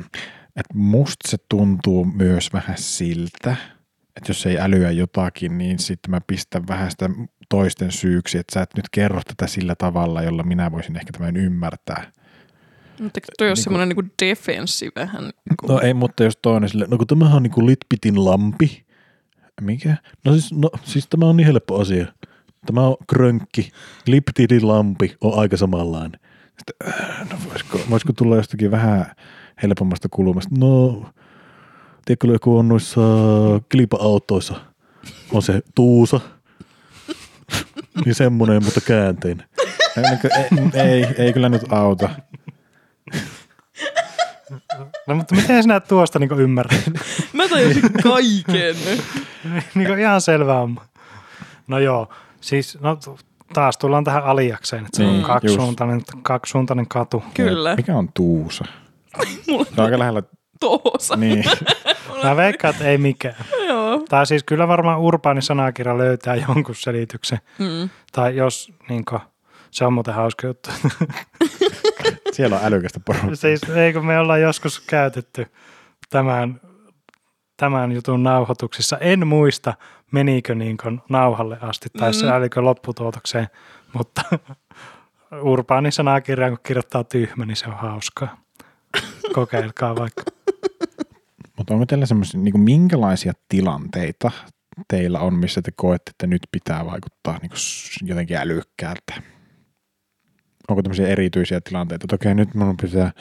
[0.56, 3.56] että musta se tuntuu myös vähän siltä,
[4.16, 7.10] että jos ei älyä jotakin, niin sitten mä pistän vähän sitä
[7.48, 11.36] toisten syyksi, että sä et nyt kerro tätä sillä tavalla, jolla minä voisin ehkä tämän
[11.36, 12.12] ymmärtää.
[13.00, 15.30] Mutta toi on Niinku- semmoinen niinku defenssi vähän.
[15.68, 18.84] No ei, mutta jos toinen sille, no kun tämähän on niinku Litpitin lampi.
[19.60, 19.96] Mikä?
[20.24, 22.06] No siis, no siis tämä on niin helppo asia.
[22.66, 23.70] Tämä on krönkki.
[24.06, 26.20] Liptidin lampi on aika samanlainen.
[26.46, 29.06] Sitten, äh, no voisiko, voisiko tulla jostakin vähän
[29.62, 30.54] helpommasta kulmasta?
[30.58, 31.04] No,
[32.04, 33.00] tiedätkö, joku on noissa
[33.68, 34.54] kilpa-autoissa.
[35.32, 36.20] On se tuusa.
[38.04, 39.46] niin semmoinen, mutta käänteinen.
[40.74, 42.08] Ei, ei, ei kyllä nyt auta.
[45.06, 46.90] No mutta miten sinä tuosta niin ymmärrät?
[47.32, 48.76] Mä tajusin kaiken.
[49.74, 50.80] niin kuin ihan selvä on.
[51.68, 52.08] No joo,
[52.40, 52.98] siis no,
[53.54, 56.08] taas tullaan tähän aliakseen, että se Niin, on kaksisuuntainen, just.
[56.22, 57.22] kaksisuuntainen katu.
[57.34, 57.76] Kyllä.
[57.76, 58.64] Mikä on tuusa?
[59.48, 60.22] Mulla Se on aika lähellä,
[60.64, 61.16] toosa.
[61.16, 61.44] niin.
[62.24, 63.34] Mä veikkaan, että ei mikään.
[63.68, 64.02] Joo.
[64.08, 67.38] Tai siis kyllä varmaan urbaani sanakirja löytää jonkun selityksen.
[67.58, 67.90] Mm.
[68.12, 69.20] Tai jos, niin kuin,
[69.70, 70.70] se on muuten hauska juttu.
[72.32, 73.34] Siellä on älykästä porukkaa.
[73.34, 75.46] siis ei kun me ollaan joskus käytetty
[76.10, 76.60] tämän,
[77.56, 78.98] tämän jutun nauhoituksissa.
[78.98, 79.74] En muista,
[80.12, 82.32] menikö niin kuin nauhalle asti tai se Mm.
[82.32, 83.46] älikö lopputuotokseen,
[83.92, 84.22] mutta
[85.42, 88.36] urbaani sanakirja, kun kirjoittaa tyhmä, niin se on hauskaa.
[89.32, 90.22] Kokeilkaa vaikka.
[91.58, 94.30] Mutta onko teillä semmoisia, niin minkälaisia tilanteita
[94.88, 97.50] teillä on, missä te koette, että nyt pitää vaikuttaa niin
[98.02, 99.14] jotenkin älykkäältä?
[100.68, 103.12] Onko tämmöisiä erityisiä tilanteita, että okei, nyt minun pitää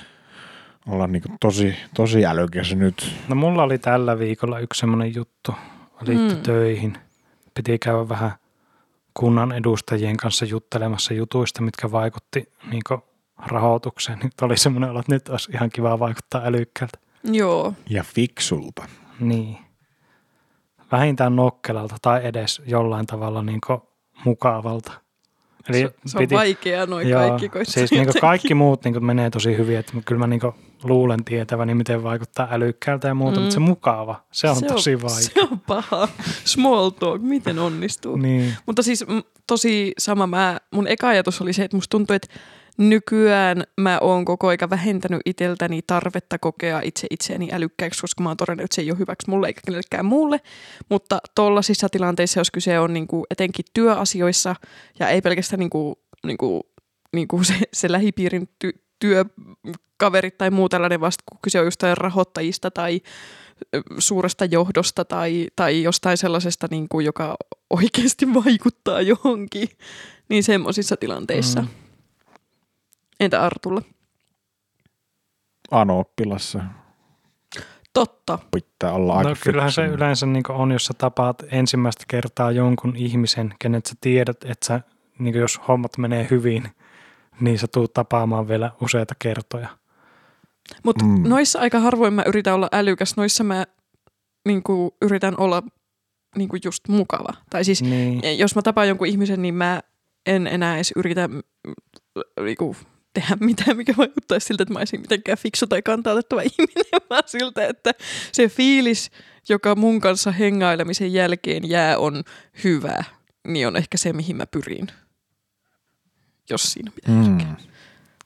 [0.87, 3.15] olla niin tosi, tosi älykäs nyt.
[3.27, 5.53] No mulla oli tällä viikolla yksi semmoinen juttu,
[6.01, 6.43] liittyi Mm.
[6.43, 6.97] töihin.
[7.53, 8.31] Piti käydä vähän
[9.13, 12.81] kunnan edustajien kanssa juttelemassa jutuista, mitkä vaikutti niin
[13.37, 14.19] rahoitukseen.
[14.23, 16.97] Nyt oli semmoinen olo, että nyt olisi ihan kiva vaikuttaa älykkäältä.
[17.23, 17.73] Joo.
[17.89, 18.83] Ja fiksulta.
[19.19, 19.57] Niin.
[20.91, 23.61] Vähintään nokkelalta tai edes jollain tavalla niin
[24.25, 24.91] mukavalta.
[25.69, 29.57] Eli se, se on vaikeaa noin Joo, kaikki siis niin kaikki muut niin menee tosi
[29.57, 30.41] hyvin, että kyllä mä niin
[30.83, 33.37] luulen tietäväni, miten vaikuttaa älykkäältä ja muuta, Mm.
[33.37, 33.43] mm.
[33.43, 35.19] mutta se mukava, se on se tosi on, vaikea.
[35.19, 36.07] Se on paha.
[36.45, 38.15] Small talk, miten onnistuu.
[38.15, 38.53] Niin.
[38.65, 39.05] Mutta siis
[39.47, 42.27] tosi sama, mä, mun eka ajatus oli se, että musta tuntuu, että
[42.77, 48.37] nykyään mä oon koko aika vähentänyt itseltäni tarvetta kokea itse itseäni älykkääksi, koska mä oon
[48.37, 50.41] todennut, että se ei ole hyväksi mulle eikä kenellekään muulle.
[50.89, 54.55] Mutta tollaisissa tilanteissa, jos kyse on niinku etenkin työasioissa
[54.99, 56.61] ja ei pelkästään niinku, niinku,
[57.13, 62.71] niinku se, se lähipiirin ty, työkaverit tai muu tällainen vasta, kun kyse on jostain rahoittajista
[62.71, 63.01] tai
[63.97, 67.35] suuresta johdosta tai, tai jostain sellaisesta, niin kuin, joka
[67.69, 69.69] oikeasti vaikuttaa johonkin,
[70.29, 71.61] niin semmoisissa tilanteissa.
[71.61, 71.82] Mm.
[73.19, 73.81] Entä Artulla?
[75.71, 76.59] Ano-oppilassa
[77.93, 78.39] Totta.
[78.51, 82.95] pitää olla aika No kyllähän se yleensä niin on, jos sä tapaat ensimmäistä kertaa jonkun
[82.95, 84.81] ihmisen, kenet sä tiedät, että sä,
[85.19, 86.63] niin jos hommat menee hyvin,
[87.39, 89.69] niin sä tuut tapaamaan vielä useita kertoja.
[90.83, 91.29] Mutta Mm.
[91.29, 93.65] noissa aika harvoin mä yritän olla älykäs, noissa mä
[94.47, 95.63] niin kuin, yritän olla
[96.35, 97.33] niin kuin just mukava.
[97.49, 98.39] Tai siis Niin.
[98.39, 99.81] jos mä tapaan jonkun ihmisen, niin mä
[100.25, 101.41] en enää edes yritä mm,
[102.43, 102.75] niinku,
[103.13, 107.23] tehdä mitään, mikä vaikuttaisi siltä, että mä olisin mitenkään fiksu tai kantaa otettava ihminen, vaan
[107.25, 107.91] siltä, että
[108.31, 109.11] se fiilis,
[109.49, 112.23] joka mun kanssa hengailemisen jälkeen jää, on
[112.63, 113.03] hyvä,
[113.47, 114.87] niin on ehkä se, mihin mä pyrin.
[116.49, 117.39] Jos siinä on mitään Mm.
[117.39, 117.47] järkeä.
[117.47, 117.67] Mutta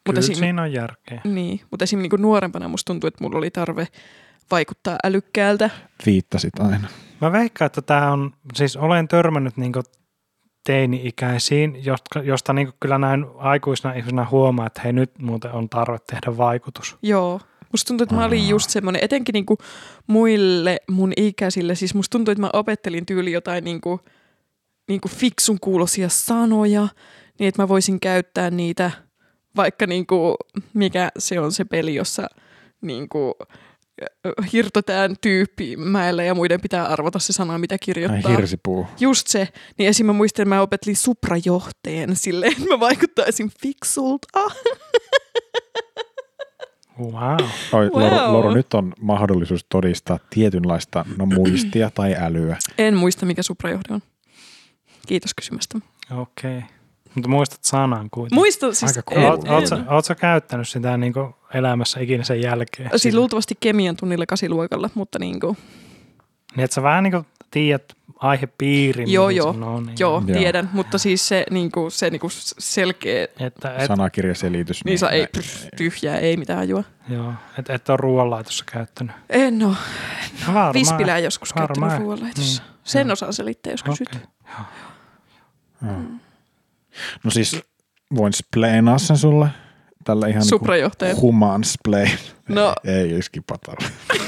[0.03, 1.21] Kyllä esim, siinä on järkeä.
[1.23, 1.99] niin, mutta esim.
[1.99, 3.87] Niin nuorempana musta tuntuu, että mulla oli tarve
[4.51, 5.69] vaikuttaa älykkäältä.
[6.05, 6.87] Viittasit aina.
[7.21, 9.71] Mä veikkaan, että tämä on, siis olen törmännyt niin
[10.63, 15.97] teini-ikäisiin, josta, josta niin kyllä näin aikuisena ihmisenä huomaa, että hei nyt muuten on tarve
[16.07, 16.97] tehdä vaikutus.
[17.01, 17.39] Joo,
[17.71, 19.57] Musta tuntuu, että mä olin just semmoinen, etenkin niinku
[20.07, 23.99] muille mun ikäisille, siis musta tuntuu, että mä opettelin tyyli jotain niinku,
[24.87, 26.87] niinku fiksun kuulosia sanoja,
[27.39, 28.91] niin että mä voisin käyttää niitä,
[29.55, 30.35] vaikka niinku,
[30.73, 32.27] mikä se on se peli, jossa
[32.81, 33.35] niinku,
[34.53, 38.31] hirtotään tyyppi mäellä ja muiden pitää arvata se sana, mitä Ai kirjoittaa.
[38.31, 38.87] hirsipuu.
[38.99, 39.47] Just se.
[39.77, 40.05] Niin esim.
[40.05, 44.27] mä muistan, että mä opettelin suprajohteen silleen, että mä vaikuttaisin fiksulta.
[46.99, 47.37] Wow.
[47.73, 48.03] Oi, Wow.
[48.03, 52.57] Loru, Loru, nyt on mahdollisuus todistaa tietynlaista no, muistia tai älyä.
[52.77, 54.01] En muista, mikä suprajohde on.
[55.07, 55.79] Kiitos kysymästä.
[56.11, 56.57] Okei.
[56.57, 56.69] Okay.
[57.17, 58.35] Mutta muistat sanan kuitenkin.
[58.35, 58.97] Muistan siis...
[58.97, 59.23] Aika cool.
[59.31, 59.67] Oot, en, oot, en.
[59.67, 61.13] sä, oot sä käyttänyt sitä niin
[61.53, 62.89] elämässä ikinä sen jälkeen?
[62.95, 65.57] Siis luultavasti kemian tunnilla kasiluokalla, mutta niin kuin,
[66.55, 67.83] Niin, että sä vähän niin kuin tiedät
[68.19, 69.11] aihepiirin.
[69.11, 69.53] Joo, joo.
[69.53, 70.39] sanoo, niin, joo, Joo.
[70.39, 74.85] tiedän, mutta siis se, niin kuin, se niin kuin selkeä, Että et, Sanakirjaselitys.
[74.85, 76.83] niin saa, ei, pff, tyhjää, ei mitään ajua.
[77.09, 79.15] joo, et, et ole ruoanlaitossa käyttänyt.
[79.29, 79.75] En ole.
[80.47, 80.73] Varmaan.
[80.73, 82.01] Vispilää joskus käyttänyt varmaan.
[82.01, 82.61] ruoanlaitossa.
[82.63, 83.13] Niin, Sen joo.
[83.13, 84.09] osaan selittää, jos kysyt.
[84.15, 84.21] Okei.
[87.23, 87.61] No siis
[88.15, 89.47] voin spleenaa sen sulle.
[90.03, 91.13] Tällä ihan Suprajohtaja.
[91.13, 92.11] Niin human spleen.
[92.49, 92.75] No.
[92.97, 93.89] Ei iskipatalla.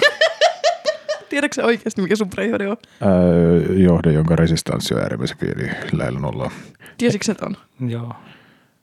[1.30, 2.78] Tiedätkö sä oikeasti, mikä suprajohde on?
[3.06, 6.52] Öö, johde, jonka resistanssi on äärimmäisen pieni lähellä nollaa.
[6.98, 7.58] Tiesitkö sä ton?
[7.88, 8.14] Joo.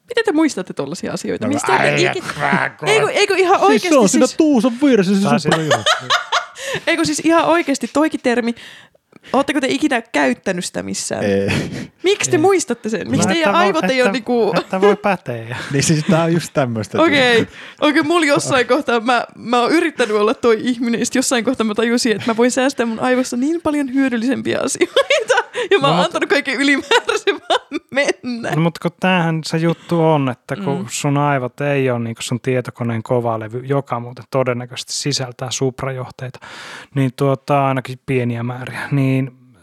[0.08, 1.46] Miten te muistatte tollaisia asioita?
[1.46, 2.24] No, Mistä te äijä, ikin...
[2.86, 5.84] Eikö, eikö ihan Siis oikeasti se on siinä siis, tuusan vieressä se suprajohde.
[6.86, 8.54] eikö siis ihan oikeasti toikin termi,
[9.32, 11.24] Oletteko te ikinä käyttänyt sitä missään?
[11.24, 11.48] Ei.
[12.02, 12.40] Miksi te Ei.
[12.42, 13.10] muistatte sen?
[13.10, 14.52] Miksi No, teidän että aivot ei ole että- niinku...
[14.58, 15.56] Että voi päteä.
[15.72, 17.02] Niin siis tää on just tämmöistä.
[17.02, 17.54] Okei, okay.
[17.90, 21.74] okay, mulla jossain kohtaa, mä, mä oon yrittänyt olla toi ihminen, ja jossain kohtaa mä
[21.74, 25.34] tajusin, että mä voin säästää mun aivossa niin paljon hyödyllisempiä asioita,
[25.70, 28.50] ja mä oon No, antanut kaiken ylimääräisen vaan mennä.
[28.50, 30.78] No, mutta kun tämähän se juttu on, että kun Mm.
[30.82, 30.86] mm.
[30.90, 36.38] sun aivot ei ole niin sun tietokoneen kovalevy, joka muuten todennäköisesti sisältää suprajohteita,
[36.94, 39.15] niin tuota, ainakin pieniä määriä, niin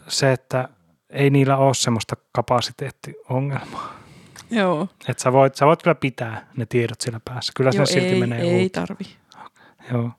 [0.08, 0.68] se, että
[1.10, 4.00] ei niillä ole semmoista kapasiteettiongelmaa.
[4.50, 7.52] Joo, Että sä voit, sä voit kyllä pitää ne tiedot siellä päässä.
[7.56, 8.80] Kyllä se silti ei, menee ei uutta.
[8.80, 9.04] tarvi.
[9.92, 10.10] Joo.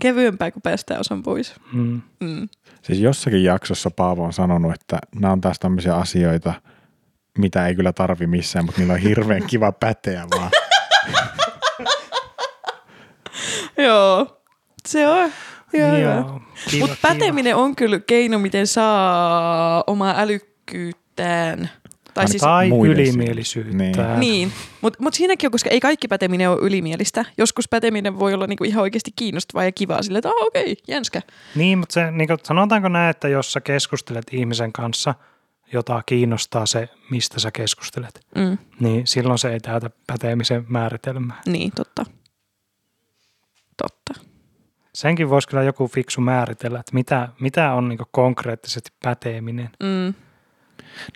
[0.00, 1.54] Kevyempää, kun päästään osan pois.
[1.72, 2.02] Mm.
[2.20, 2.48] Mm.
[2.82, 6.54] Siis jossakin jaksossa Paavo on sanonut, että nämä on taas tämmöisiä asioita,
[7.38, 10.50] mitä ei kyllä tarvi missään, mutta niillä on hirveän kiva päteä vaan.
[13.78, 14.42] Joo,
[14.88, 15.32] se on
[15.72, 16.40] Joo.
[16.70, 21.70] Kiva, Mutta päteminen on kyllä keino, miten saa omaa älykkyyttään.
[22.14, 23.76] Tai siis, Tai ylimielisyyttä.
[23.76, 24.20] Niin.
[24.20, 27.24] niin, mutta mut siinäkin on, koska ei kaikki päteminen ole ylimielistä.
[27.38, 30.84] Joskus päteminen voi olla niinku ihan oikeasti kiinnostavaa ja kivaa sille, että ah, okei, okay,
[30.88, 31.22] jänskä.
[31.54, 35.14] Niin, mutta se, niin kuin, sanotaanko näin, että jos sä keskustelet ihmisen kanssa,
[35.72, 41.40] jota kiinnostaa se, mistä sä keskustelet, Mm, niin silloin se ei täytä päteemisen määritelmää.
[41.46, 42.06] niin, totta.
[43.76, 44.26] Totta.
[44.96, 49.70] Senkin voisi kyllä joku fiksu määritellä, että mitä, mitä on niin konkreettisesti päteeminen.
[49.82, 50.14] Mm.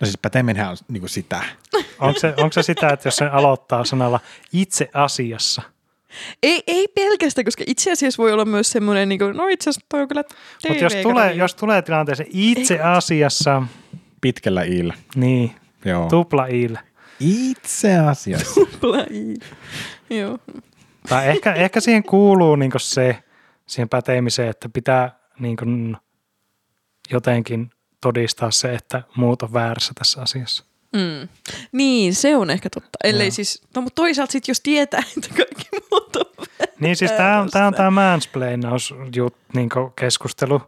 [0.01, 1.43] No siis päteminenhän on niinku sitä.
[1.99, 4.19] Onko se, onko se sitä, että jos se aloittaa sanalla
[4.53, 5.61] itse asiassa,
[6.43, 9.85] Ei, ei pelkästään, koska itse asiassa voi olla myös semmoinen, niin kuin, no itse asiassa
[9.89, 10.23] toi on kyllä
[10.67, 13.63] mutta jos tulee, jos tulee tilanteeseen itse Eikö- asiassa,
[14.21, 14.93] Pitkällä iillä.
[15.15, 15.55] niin
[15.85, 16.09] Joo.
[16.09, 16.77] tupla il.
[17.19, 18.61] Itse asiassa.
[18.81, 19.35] Plai.
[20.09, 20.37] Joo.
[21.09, 23.23] Tai ehkä, ehkä siihen kuuluu niin se,
[23.71, 25.97] siihen päteemiseen, että pitää niin kuin
[27.11, 27.69] jotenkin
[28.01, 30.63] todistaa se, että muut on väärässä tässä asiassa.
[30.93, 31.27] Mm.
[31.71, 32.97] Niin, se on ehkä totta.
[33.03, 33.31] Ellei Joo.
[33.31, 36.25] siis, no mutta toisaalta sitten jos tietää, että kaikki muut on
[36.79, 40.61] Niin siis tämä on tämä on tää mansplainaus jut, niin keskustelu.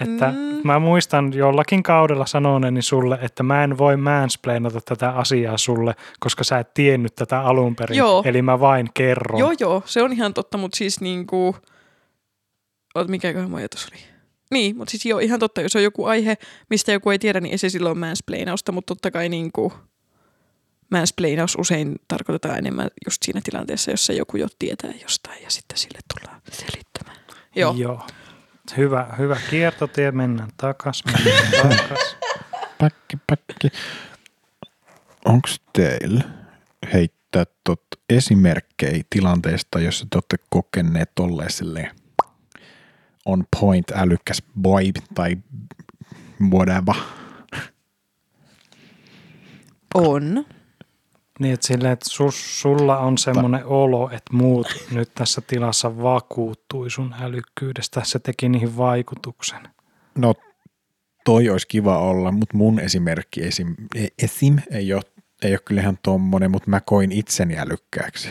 [0.00, 0.60] Että Mm.
[0.64, 6.44] mä muistan jollakin kaudella sanoneeni sulle, että mä en voi mansplainata tätä asiaa sulle, koska
[6.44, 7.98] sä et tiennyt tätä alun perin.
[7.98, 8.22] Joo.
[8.26, 9.40] Eli mä vain kerron.
[9.40, 11.56] Joo, joo, se on ihan totta, mutta siis niinku...
[12.96, 14.00] Oot, mikäköhän mun ajatus oli?
[14.50, 16.36] Niin, mutta siis joo, ihan totta, jos on joku aihe,
[16.70, 19.72] mistä joku ei tiedä, niin ei se silloin mansplainausta, mutta totta kai niinku
[20.90, 25.98] mansplainaus usein tarkoitetaan enemmän just siinä tilanteessa, jossa joku jo tietää jostain ja sitten sille
[26.14, 27.16] tullaan selittämään.
[27.56, 27.74] Joo.
[27.76, 28.06] Joo.
[28.76, 32.16] Hyvä, hyvä kiertotie, mennään takas, mennään takas.
[32.78, 33.68] Päkki, päkki.
[35.24, 36.24] Onko teillä
[36.92, 42.05] heittää tot esimerkkejä tilanteesta, jossa te olette kokeneet tolleen silleen
[43.26, 45.36] on point älykäs boy tai
[46.50, 46.94] whatever?
[49.94, 50.44] On.
[51.40, 56.90] Niin, että silleen, että sus, sulla on semmoinen olo, että muut nyt tässä tilassa vakuuttui
[56.90, 58.00] sun älykkyydestä.
[58.04, 59.60] Se teki niihin vaikutuksen.
[60.18, 60.34] No
[61.24, 65.02] toi olisi kiva olla, mutta mun esimerkki esim, e- esim ei ole,
[65.42, 68.28] ei ole kyllä ihan tommonen, mutta mä koin itseni älykkääksi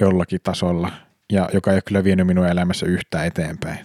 [0.00, 0.92] jollakin tasolla.
[1.32, 3.78] ja joka ei ole kyllä vienyt minun elämässä yhtään eteenpäin,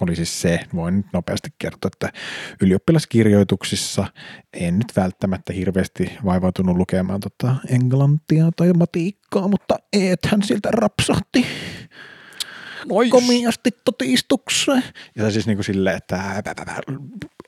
[0.00, 2.18] oli siis se, voin nyt nopeasti kertoa, että
[2.62, 4.06] ylioppilaskirjoituksissa
[4.52, 11.46] en nyt välttämättä hirveästi vaivautunut lukemaan tota englantia tai matiikkaa, mutta eethän siltä rapsahti
[12.88, 13.10] Nois.
[13.10, 14.82] komiasti totistukseen.
[15.16, 16.42] Ja se siis niin kuin silleen, että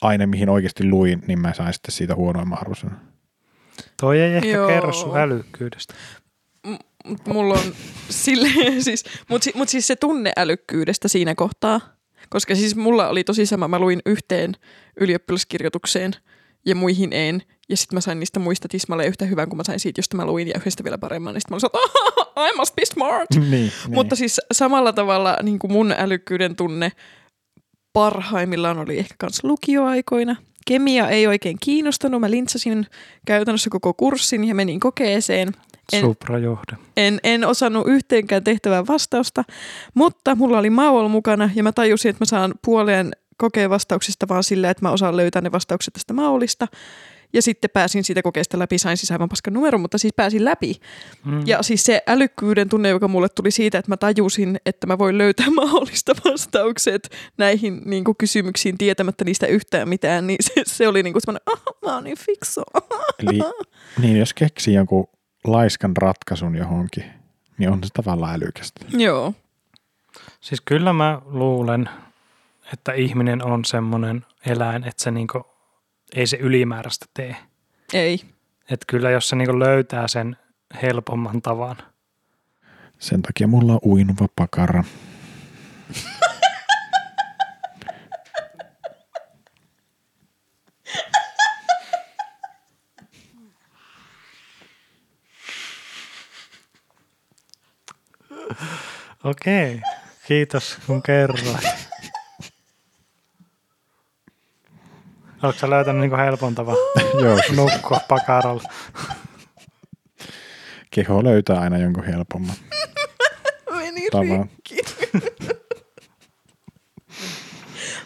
[0.01, 3.01] aine mihin oikeasti luin, niin mä sain sitten siitä huonoimman arvosanan.
[4.01, 4.69] Toi ei ehkä Joo.
[4.69, 5.95] kerro sun älykkyydestä.
[7.05, 7.73] Mut mulla on
[8.11, 8.49] sille,
[8.81, 11.81] siis, mut, si- mut siis se tunneälykkyydestä siinä kohtaa,
[12.31, 14.53] koska siis mulla oli tosi sama, mä luin yhteen
[15.01, 16.13] ylioppilaskirjoitukseen
[16.67, 19.81] ja muihin en, ja sitten mä sain niistä muista tismalle yhtä hyvän, kun mä sain
[19.81, 22.75] siitä, josta mä luin, ja yhdestä vielä paremman, niin sitten mä olin, että I must
[22.77, 23.31] be smart.
[23.35, 23.73] niin, niin.
[23.89, 26.93] Mutta siis samalla tavalla niin kuin mun älykkyyden tunne
[27.93, 30.37] parhaimmillaan oli ehkä kans lukioaikoina.
[30.67, 32.21] Kemia ei oikein kiinnostanut.
[32.21, 32.87] Mä lintsasin
[33.27, 35.53] käytännössä koko kurssin ja menin kokeeseen.
[35.93, 36.77] En, Suprajohde.
[36.97, 39.45] en, en osannut yhteenkään tehtävää vastausta,
[39.95, 44.45] mutta mulla oli Maul mukana ja mä tajusin, että mä saan puoleen kokeen vastauksista vaan
[44.45, 46.67] sillä, että mä osaan löytää ne vastaukset tästä Maulista.
[47.33, 50.75] Ja sitten pääsin siitä kokeesta läpi, sain siis aivan paskan numeron, mutta siis pääsin läpi.
[51.25, 51.43] Mm.
[51.47, 55.19] Ja siis se älykkyyden tunne, joka mulle tuli siitä, että mä tajusin, että mä voin
[55.19, 57.09] löytää mahdollista vastaukset
[57.39, 61.43] näihin niin kuin, kysymyksiin tietämättä niistä yhtään mitään, niin se, se oli niin kuin semmoinen,
[61.47, 62.63] ah, mä oon niin fiksu.
[63.19, 63.41] Eli
[64.03, 65.09] niin jos keksii jonkun
[65.45, 67.05] laiskan ratkaisun johonkin,
[67.59, 68.85] niin on se tavallaan älykästä.
[68.89, 69.35] Joo.
[70.41, 71.89] Siis kyllä mä luulen,
[72.73, 75.47] että ihminen on semmoinen eläin, että se niinku,
[76.15, 77.37] ei se ylimääräistä tee.
[77.93, 78.21] Ei.
[78.71, 80.37] Että kyllä jos se niinku löytää sen
[80.83, 81.77] helpomman tavan.
[82.99, 84.85] Sen takia mulla on uinuva pakara.
[99.31, 99.81] Okei,
[100.27, 101.65] kiitos kun kerroit.
[105.43, 106.77] Oletko sä löytänyt niinku helpon tavan
[107.23, 108.63] Joo, nukkua pakaralla?
[110.91, 112.57] keho löytää aina jonkun helpomman
[113.71, 114.49] Meni tavan.
[114.67, 114.77] rikki.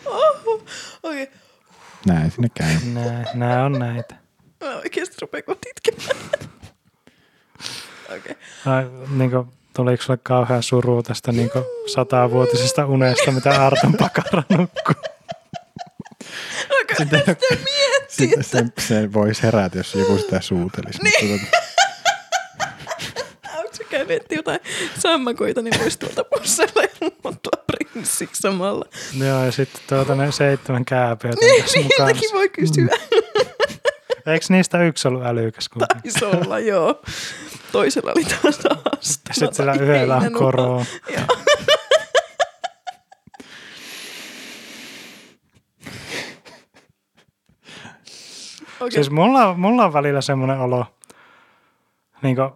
[0.06, 0.64] Oho.
[1.02, 1.30] Okei.
[2.06, 2.74] Näin sinne käy.
[2.92, 4.14] Nää, nää on näitä.
[4.64, 6.16] Mä oikeesti rupean kohta itkemään.
[8.16, 8.36] Okei.
[8.66, 11.58] Ai, niinku, tuliko sulle kauhean suru tästä niinku
[11.92, 14.94] satavuotisesta unesta, mitä Arton pakara nukkuu?
[16.98, 21.02] Miettii, sitten se, se voisi herätä, jos joku sitä suutelisi.
[21.02, 21.40] Niin.
[23.62, 24.60] Mutta se käynyt jotain
[24.98, 28.84] sammakoita, niin voisi tuolta pussella ja muuttua prinssiksi samalla.
[29.18, 32.96] Joo, ja sitten tuota ne seitsemän kääpiötä Niin, niiltäkin voi kysyä.
[34.26, 36.12] Eikö niistä yksi ollut älykäs kuitenkin?
[36.12, 37.02] Taisi olla, joo.
[37.72, 38.44] Toisella oli taas
[38.98, 39.34] astma.
[39.34, 40.84] Sitten sillä yhdellä on korona.
[41.16, 41.26] Joo.
[48.80, 48.90] Okei.
[48.92, 50.86] Siis mulla, mulla on välillä semmoinen olo,
[52.22, 52.50] niin kuin,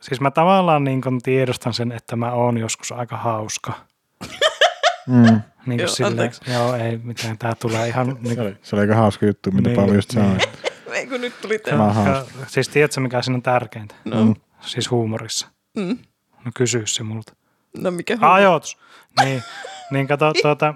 [0.00, 3.72] siis mä tavallaan niin kuin tiedostan sen, että mä oon joskus aika hauska.
[5.08, 5.40] mm.
[5.66, 6.40] Niin Joo, kuin sille, anteeksi.
[6.52, 8.06] joo, ei mitään, tää tulee ihan...
[8.06, 10.28] se, Niin, oli, se oli aika hauska juttu, mitä Niin, Pauli just sanoi.
[10.36, 10.48] niin.
[11.06, 11.62] Ei kun nyt tuli Mä
[11.94, 12.24] tämä.
[12.46, 13.94] siis tiedätkö, mikä siinä on tärkeintä?
[14.04, 14.34] No, Mm.
[14.60, 15.48] Siis huumorissa.
[15.76, 15.98] mm.
[16.44, 17.32] No kysy se multa.
[17.78, 18.78] no mikä Ajoitus!
[19.24, 19.42] Niin,
[19.90, 20.74] niin kato tuota...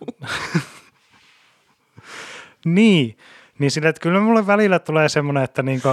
[2.64, 3.16] niin,
[3.58, 5.88] niin sille, että kyllä mulle välillä tulee semmoinen, että niinku,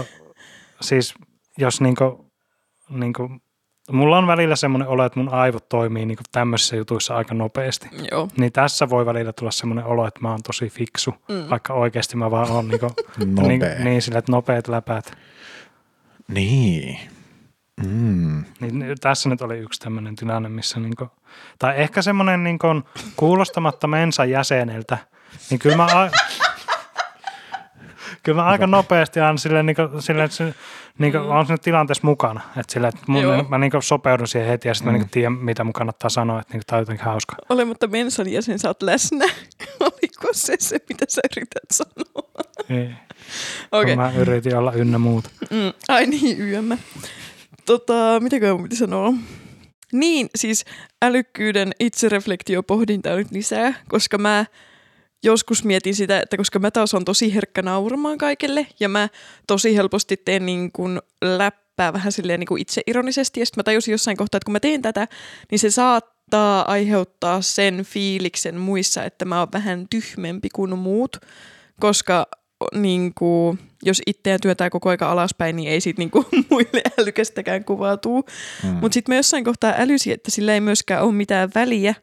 [0.81, 1.13] siis
[1.57, 2.31] jos niinku,
[2.89, 3.29] niinku,
[3.91, 7.89] mulla on välillä semmoinen olo, että mun aivot toimii niinku tämmöisissä jutuissa aika nopeasti.
[8.11, 8.27] Joo.
[8.37, 11.49] Niin tässä voi välillä tulla semmoinen olo, että mä oon tosi fiksu, Mm.
[11.49, 12.85] vaikka oikeasti mä vaan oon niinku,
[13.25, 13.47] Nopea.
[13.47, 15.11] niin, niin sillä, että nopeat läpäät.
[16.27, 16.99] Niin.
[17.87, 18.43] Mm.
[18.59, 21.07] Niin tässä nyt oli yksi tämmöinen tilanne, missä niinku,
[21.59, 22.67] tai ehkä semmoinen niinku
[23.15, 24.97] kuulostamatta mensan jäseneltä,
[25.49, 26.09] niin kyllä mä, a,
[28.27, 30.53] kyllä mä aika nopeasti aina silleen, niinku, silleen että se,
[30.97, 31.29] niinku, Mm.
[31.29, 32.41] on siinä tilanteessa mukana.
[32.57, 33.43] Että silleen, että mun, Joo.
[33.43, 34.99] mä niinku sopeudun siihen heti ja sitten mä Mm.
[34.99, 37.35] niinku tiedän, mitä mun kannattaa sanoa, että niinku, tämä on jotenkin hauska.
[37.49, 39.25] Olematta mensan jäsen, sä oot läsnä.
[39.79, 42.29] Oliko se se, mitä sä yrität sanoa?
[42.69, 42.89] Ei,
[43.71, 43.93] Okei.
[43.93, 43.95] okay.
[43.95, 45.29] Mä yritin olla ynnä muuta.
[45.51, 46.77] Mm, ai niin, yömmä.
[47.65, 49.13] Tota, mitäkö mun piti sanoa?
[49.93, 50.65] Niin, siis
[51.01, 54.45] älykkyyden itsereflektiopohdintaa nyt lisää, koska mä
[55.23, 59.09] joskus mietin sitä, että koska mä taas on tosi herkkä nauramaan kaikelle ja mä
[59.47, 63.91] tosi helposti teen niin kuin läppää vähän silleen niin kuin itseironisesti ja sitten mä tajusin
[63.91, 65.07] jossain kohtaa, että kun mä teen tätä,
[65.51, 71.17] niin se saattaa aiheuttaa sen fiiliksen muissa, että mä oon vähän tyhmempi kuin muut,
[71.79, 72.27] koska
[72.73, 77.63] niin kuin, jos itseään työtää koko aika alaspäin, niin ei siitä niin kuin, muille älykästäkään
[77.63, 78.25] kuvautuu.
[78.63, 78.69] Mm.
[78.69, 81.95] Mutta sitten mä jossain kohtaa älysin, että sillä ei myöskään ole mitään väliä,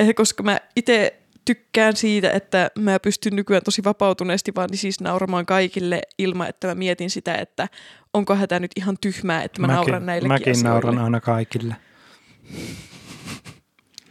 [0.00, 5.00] Eh, koska mä itse tykkään siitä, että mä pystyn nykyään tosi vapautuneesti vaan niin siis
[5.00, 7.68] nauramaan kaikille ilman, että mä mietin sitä, että
[8.14, 10.70] onko hätä nyt ihan tyhmää, että mä mäkin, nauran näillekin Mäkin asioille.
[10.70, 11.76] nauran aina kaikille.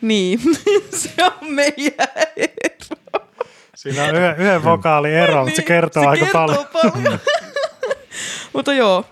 [0.01, 0.39] Niin,
[0.95, 3.25] se on meidän ero.
[3.75, 6.93] Siinä on yhden, yhden vokaali ero, mutta se kertoo Niin, se aika kertoo paljon.
[7.03, 7.19] paljon.
[8.53, 9.05] mutta joo.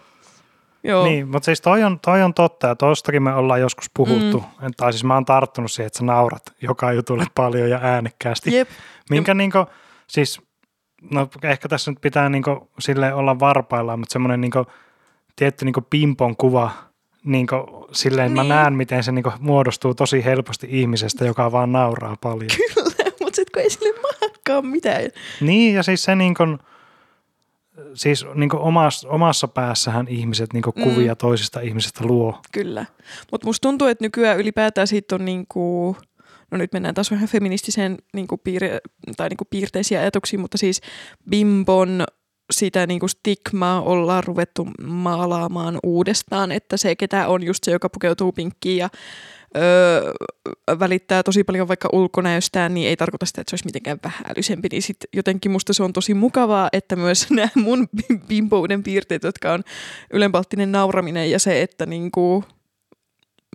[0.88, 1.06] Joo.
[1.06, 4.44] Niin, mutta siis toi on, toi on totta ja tostakin me ollaan joskus puhuttu.
[4.62, 4.68] Mm.
[4.78, 8.56] Tai siis mä oon tarttunut siihen, että sä naurat joka jutulle paljon ja äänekkäästi.
[8.56, 8.70] Jep.
[9.10, 9.66] Minkä niinku,
[10.08, 10.42] siis,
[11.12, 14.66] no ehkä tässä nyt pitää niinku sille olla varpaillaan, mutta semmoinen niinku,
[15.36, 16.72] tietty niinku pimpon kuva,
[17.24, 18.40] niinku, silleen niin.
[18.40, 18.48] Niin.
[18.48, 22.50] mä näen, miten se niinku muodostuu tosi helposti ihmisestä, joka vaan nauraa paljon.
[22.58, 25.02] Kyllä, mutta sitten kun ei sille mahdakaan mitään.
[25.42, 26.58] Niin, ja siis se niin kuin,
[27.94, 30.84] siis niin kuin omassa, omassa päässähän ihmiset niin kuin Mm.
[30.84, 32.42] kuvia toisista ihmisistä luo.
[32.52, 32.86] Kyllä.
[33.32, 35.96] Mutta musta tuntuu, että nykyään ylipäätään siitä on niinku,
[36.52, 38.80] no nyt mennään taas vähän feministiseen niinku piirre,
[39.18, 40.82] tai niinku piirteisiä ajatuksiin, mutta siis
[41.30, 42.04] bimbon
[42.54, 48.32] sitä niinku stigmaa ollaan ruvettu maalaamaan uudestaan, että se ketä on just se, joka pukeutuu
[48.32, 48.90] pinkkiin ja
[49.58, 50.14] öö,
[50.80, 54.68] välittää tosi paljon vaikka ulkonäöstään, niin ei tarkoita sitä, että se olisi mitenkään vähäilysempi.
[54.72, 57.88] Niin sit jotenkin musta se on tosi mukavaa, että myös nämä mun
[58.28, 59.64] bimbouden piirteet, jotka on
[60.14, 62.44] ylenpalttinen nauraminen ja se, että niinku,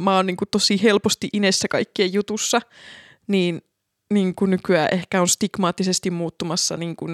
[0.01, 2.61] mä oon niinku tosi helposti inessä kaikkien jutussa,
[3.27, 3.63] niin
[4.13, 7.07] niinku nykyään ehkä on stigmaattisesti muuttumassa niinku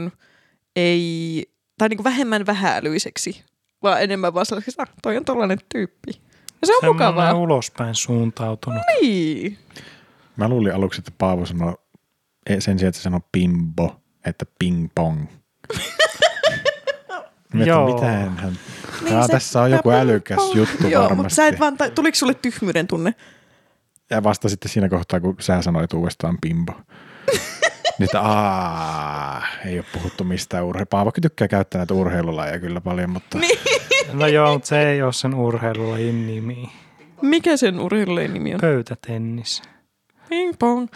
[0.76, 1.45] ei,
[1.78, 3.45] tai niinku vähemmän vähäälyiseksi,
[3.82, 6.27] vaan enemmän vaan sellaiseksi, että toi on tollainen tyyppi.
[6.61, 7.34] Ja se on Semmoinen mukavaa.
[7.34, 8.82] ulospäin suuntautunut.
[9.02, 9.59] Niin.
[10.36, 11.74] Mä luulin aluksi, että Paavo sanoi
[12.46, 15.26] ei- sen sijaan, että se sanoi pimbo, että ping pong.
[17.52, 17.94] Mietin, Joo.
[17.94, 18.59] mitä hän...
[19.02, 21.36] Niin Jaa, se- tässä on joku älykäs juttu Joo, mutta varmasti.
[21.36, 23.14] sä et vaan, ta- tuliko sulle tyhmyyden tunne?
[24.11, 26.72] Ja vasta sitten siinä kohtaa, kun sä sanoit uudestaan pimbo.
[28.05, 30.90] että aah, ei ole puhuttu mistään urheilusta.
[30.90, 33.59] Paavokin tykkää käyttää näitä urheilulajeja kyllä paljon, mutta Niin.
[34.12, 36.70] No joo, mutta se ei ole sen urheilulajin nimi.
[37.22, 38.61] Mikä sen urheilulajin nimi on?
[38.61, 39.62] Pöytätennis.
[40.28, 40.88] Ping pong.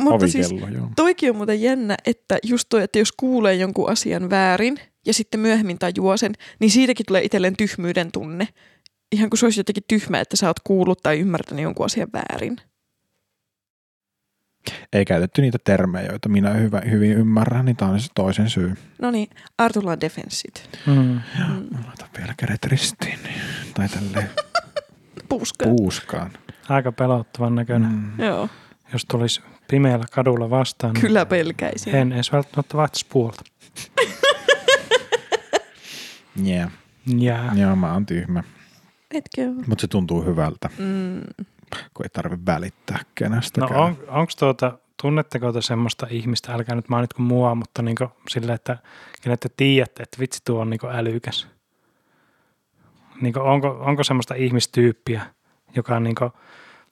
[0.00, 0.88] mutta siis joo.
[0.96, 5.40] toikin on muuten jännä, että just toi, että jos kuulee jonkun asian väärin ja sitten
[5.40, 8.48] myöhemmin tajuaa sen, niin siitäkin tulee itselleen tyhmyyden tunne.
[9.12, 12.56] Ihan kuin se olisi jotenkin tyhmä, että sä oot kuullut tai ymmärtänyt jonkun asian väärin.
[14.92, 18.74] Ei käytetty niitä termejä, joita minä hyvä, hyvin ymmärrän, niin tämä on se toisen syy.
[19.02, 20.70] No niin, Artulan defenssit.
[20.86, 20.92] Mm.
[20.94, 21.20] Mm.
[21.86, 23.18] Laita vielä kädet ristiin.
[23.22, 23.40] niin-
[23.74, 24.30] Tai tälleen
[25.28, 25.64] Puuska.
[25.64, 26.30] puuskaan.
[26.68, 27.90] Aika pelottavan näköinen.
[27.90, 28.24] Mm.
[28.24, 28.48] Joo,
[28.92, 29.40] Jos tulisi
[29.70, 31.94] pimeällä kadulla vastaan, niin kyllä pelkäisin.
[31.94, 33.42] en edes välttämättä vaihtaisi puolta.
[36.46, 36.70] Yeah.
[37.18, 37.52] Jää.
[37.56, 38.42] Joo, mä oon tyhmä.
[39.14, 39.52] Etkö?
[39.66, 41.20] Mutta se tuntuu hyvältä, Mm.
[41.94, 43.80] Kun ei tarvitse välittää No kenestäkään.
[43.80, 48.78] on, onko tuota, tunnetteko te semmoista ihmistä, älkää nyt mainitko mua, mutta niinku sillä, että
[49.22, 51.48] kenet te tiedätte, että vitsi tuo on niinku älykäs.
[53.20, 55.22] Niinku onko, onko semmoista ihmistyyppiä,
[55.76, 56.32] joka niinku,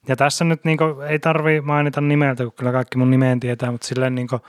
[0.09, 3.87] ja tässä nyt niinku, ei tarvi mainita nimeltä, kun kyllä kaikki mun nimeen tietää, mutta
[3.87, 4.41] silleen niinku,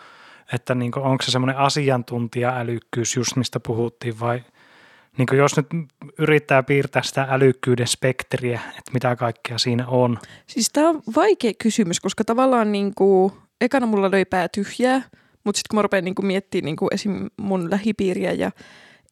[0.53, 4.43] että niinku, onko se semmoinen asiantuntija-älykkyys just mistä puhuttiin vai
[5.17, 5.67] niin jos nyt
[6.19, 11.99] yrittää piirtää sitä älykkyyden spektriä, että mitä kaikkea siinä on, Siis tämä on vaikea kysymys,
[11.99, 15.01] koska tavallaan niinku, ekana mulla löi pää tyhjää,
[15.43, 17.29] mutta sitten kun mä rupean niinku miettimään niinku esim.
[17.37, 18.51] mun lähipiiriä ja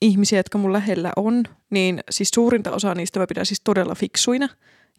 [0.01, 4.49] ihmisiä, jotka mun lähellä on, niin siis suurinta osaa niistä mä pidän siis todella fiksuina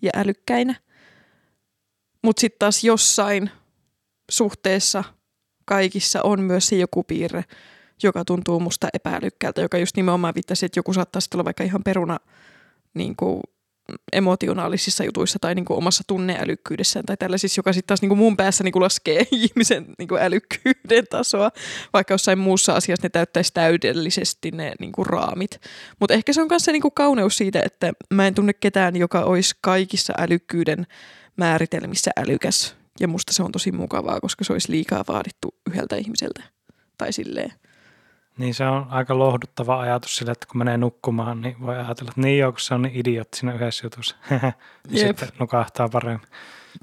[0.02, 0.74] ja älykkäinä.
[2.22, 3.50] Mutta sitten taas jossain
[4.30, 5.04] suhteessa
[5.64, 7.44] kaikissa on myös se joku piirre,
[8.02, 11.84] joka tuntuu musta epäälykkäältä, joka just nimenomaan viittasi, että joku saattaa sitten olla vaikka ihan
[11.84, 12.18] peruna
[12.94, 13.40] niin kuin
[14.12, 18.36] emotionaalisissa jutuissa tai niin kuin omassa tunneälykkyydessään tai tällaisissa, joka sitten taas niin kuin mun
[18.36, 21.50] päässä niin kuin laskee ihmisen niin kuin älykkyyden tasoa,
[21.92, 25.60] vaikka jossain muussa asiassa ne täyttäisi täydellisesti ne niin kuin raamit.
[26.00, 28.96] Mutta ehkä se on myös se niin kuin kauneus siitä, että mä en tunne ketään,
[28.96, 30.86] joka olisi kaikissa älykkyyden
[31.36, 32.76] määritelmissä älykäs.
[33.00, 36.42] Ja musta se on tosi mukavaa, koska se olisi liikaa vaadittu yhdeltä ihmiseltä.
[36.98, 37.52] Tai silleen.
[38.38, 42.20] Niin se on aika lohduttava ajatus sillä, että kun menee nukkumaan, niin voi ajatella, että
[42.20, 44.16] niin joo, kun se on niin idiootti siinä yhdessä jutussa.
[44.94, 46.28] sitten nukahtaa paremmin.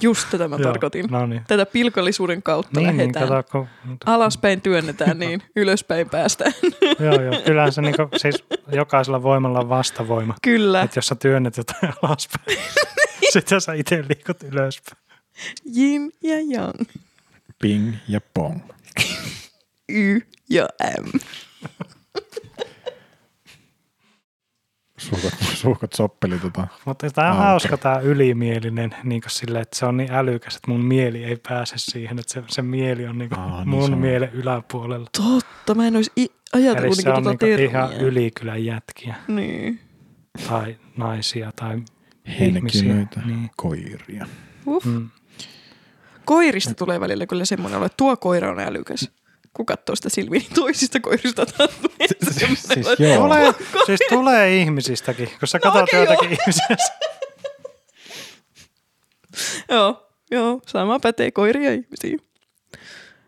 [0.02, 1.06] Just tätä mä tarkoitin.
[1.10, 1.41] No niin.
[1.47, 3.28] Tätä pilkollisuuden kautta Niin, niin lähdetään.
[3.28, 3.68] kato, kun,
[4.06, 6.54] Alaspäin työnnetään, niin ylöspäin päästään.
[6.99, 7.41] joo, joo.
[7.45, 10.36] Kyllähän se niinku, siis jokaisella voimalla on vastavoima.
[10.41, 10.82] Kyllä.
[10.82, 12.58] Että jos sä työnnät jotain alaspäin,
[13.32, 14.97] sitten sä itse liikut ylöspäin.
[15.78, 16.82] Yin ja yang.
[17.60, 18.60] Ping ja pong.
[19.92, 20.68] Y ja
[21.02, 21.18] M.
[24.98, 26.68] Suhkot, suhkot soppeli tota.
[26.86, 30.72] Mutta tämä on Ah, hauska tämä ylimielinen, niin silleen, että se on niin älykäs, että
[30.72, 33.98] mun mieli ei pääse siihen, että se, se mieli on niin Aa, niin mun on.
[34.00, 35.08] mielen yläpuolella.
[35.18, 39.16] Totta, mä en olisi i- Eli ajatellut se niinku on tota niin ihan ylikylän jätkiä
[39.28, 39.80] Niin.
[40.50, 42.39] tai naisia tai ihmisiä.
[42.39, 43.50] Henkilöitä, Niin.
[43.58, 44.26] koiria.
[44.68, 44.86] Uff.
[44.86, 45.10] Mm.
[46.26, 49.12] Koirista tulee välillä kyllä semmoinen olo, että tuo koira on älykäs.
[49.54, 53.18] Kun katsoo sitä silmiin niin toisista koirista tulee Siis- siis joo.
[53.18, 53.54] Tulee,
[53.86, 56.38] siis tulee ihmisistäkin, kun sä katsot okei, joitakin joo.
[56.41, 56.68] ihmisiä.
[59.70, 62.18] Joo, joo, sama pätee koiria ja ihmisiä.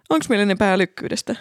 [0.09, 1.35] Onko meillä ne päällykkyydestä?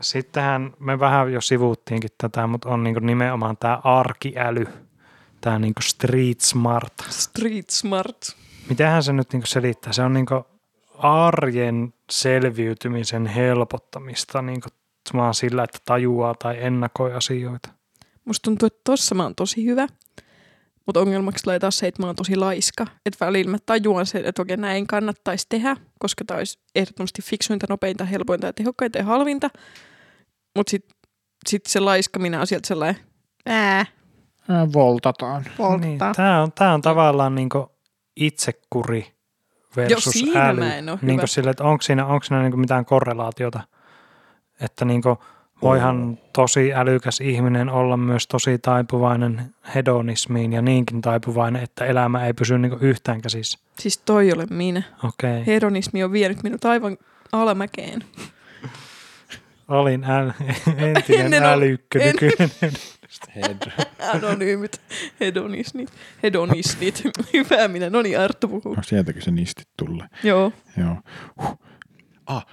[0.00, 4.66] Sittenhän me vähän jo sivuuttiinkin tätä, mutta on niin nimenomaan tämä arkiäly,
[5.40, 6.92] tämä niin street smart.
[7.10, 8.16] Street smart.
[8.68, 9.92] Mitähän se nyt niin selittää?
[9.92, 10.26] Se on niin
[10.98, 14.60] arjen selviytymisen helpottamista niin
[15.14, 17.68] vaan sillä, että tajuaa tai ennakoi asioita.
[18.24, 19.86] Musta tuntuu, että tossa mä oon tosi hyvä.
[20.86, 22.86] Mutta ongelmaksi tulee taas se, että mä oon tosi laiska.
[23.06, 27.66] Että välillä mä tajuan sen, että okei näin kannattaisi tehdä, koska tämä olisi ehdottomasti fiksuinta,
[27.68, 29.50] nopeinta, helpointa ja tehokkainta ja halvinta.
[30.56, 30.96] Mutta sitten
[31.48, 33.02] sit se laiskaminen on sieltä sellainen,
[33.46, 33.86] ää,
[34.72, 35.44] voltataan.
[35.56, 35.88] polttaa.
[35.88, 37.48] Niin, tämä on, tää on tavallaan niin
[38.16, 39.15] itsekuri
[39.76, 40.60] versus siinä äly.
[40.60, 41.26] mä en oo niin hyvä.
[41.26, 43.60] sille, että onko siinä, onko siinä niin mitään korrelaatiota.
[44.60, 45.02] Että niin
[45.62, 52.32] voihan tosi älykäs ihminen olla myös tosi taipuvainen hedonismiin ja niinkin taipuvainen, että elämä ei
[52.32, 53.58] pysy niin yhtään käsissä.
[53.78, 54.82] Siis toi ole minä.
[55.04, 55.30] Okei.
[55.32, 55.46] Okay.
[55.46, 56.96] Hedonismi on vienyt minut aivan
[57.32, 58.04] alamäkeen.
[59.68, 60.30] Olin äl,
[60.76, 62.50] entinen Ennen ol- älykkö, en- nykyinen.
[64.14, 64.80] Anonyymit,
[65.20, 65.92] hedonistit,
[66.22, 67.02] hedonistit.
[67.32, 68.74] Hyvä minä, no niin Arttu puhuu.
[68.74, 70.06] No, sieltäkin se nistit tulee.
[70.22, 70.52] Joo.
[70.76, 70.96] Joo.
[71.42, 71.58] Huh.
[72.26, 72.46] Ah.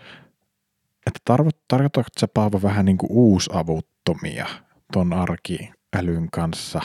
[1.08, 4.46] Että tarvo, tarkoitatko sä Paavo vähän niin kuin uusavuttomia
[4.94, 6.82] ton arkiälyn kanssa?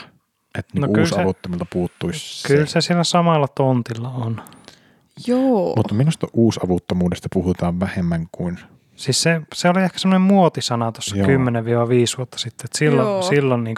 [0.58, 2.72] Että niin No kyllä se- uusavuttomilta puuttuisi Kyllä se.
[2.72, 4.42] se siinä samalla tontilla on.
[5.26, 5.72] Joo.
[5.76, 8.58] Mutta minusta uusavuttomuudesta puhutaan vähemmän kuin...
[8.98, 11.26] Siis se, se oli ehkä semmoinen muotisana tuossa Joo.
[11.26, 11.30] 10-5
[12.16, 13.22] vuotta sitten, että silloin, Joo.
[13.22, 13.76] silloin niin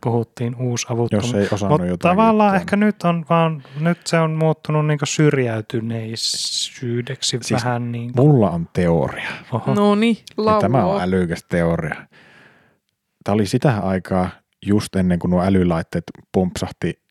[0.00, 1.32] puhuttiin uusavuttomuus.
[1.32, 2.60] Jos ei osannut Mutta jotain tavallaan juttua.
[2.60, 8.26] ehkä nyt on vaan, nyt se on muuttunut niin syrjäytyneisyydeksi Siis vähän niin kuin.
[8.26, 9.30] Mulla on teoria.
[9.52, 9.74] Oho.
[9.74, 10.16] No niin,
[10.60, 11.94] tämä on älykäs teoria.
[13.24, 14.30] Tämä oli sitä aikaa
[14.66, 17.02] just ennen kuin nuo älylaitteet pumpsahti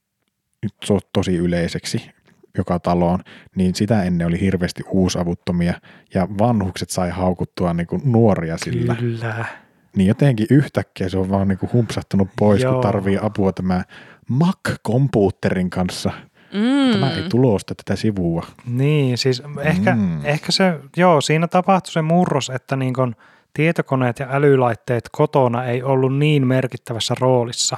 [0.64, 0.74] nyt
[1.14, 2.12] tosi yleiseksi
[2.58, 3.20] joka taloon,
[3.56, 5.74] niin sitä ennen oli hirveästi uusavuttomia
[6.14, 8.96] ja vanhukset sai haukuttua niin kuin nuoria sillä.
[8.96, 9.46] Kyllä.
[9.96, 12.74] Niin jotenkin yhtäkkiä se on vaan niin kuin humpsahtanut pois, Joo.
[12.74, 13.84] kun tarvii apua tämä
[14.30, 16.12] Mac-kompuutterin kanssa.
[16.54, 16.92] Mm.
[16.92, 18.46] Tämä ei tulosta tätä sivua.
[18.66, 20.26] Niin, siis ehkä, Mm.
[20.26, 23.16] ehkä se, joo, siinä tapahtui se murros, että niin kuin
[23.54, 27.78] tietokoneet ja älylaitteet kotona ei ollut niin merkittävässä roolissa.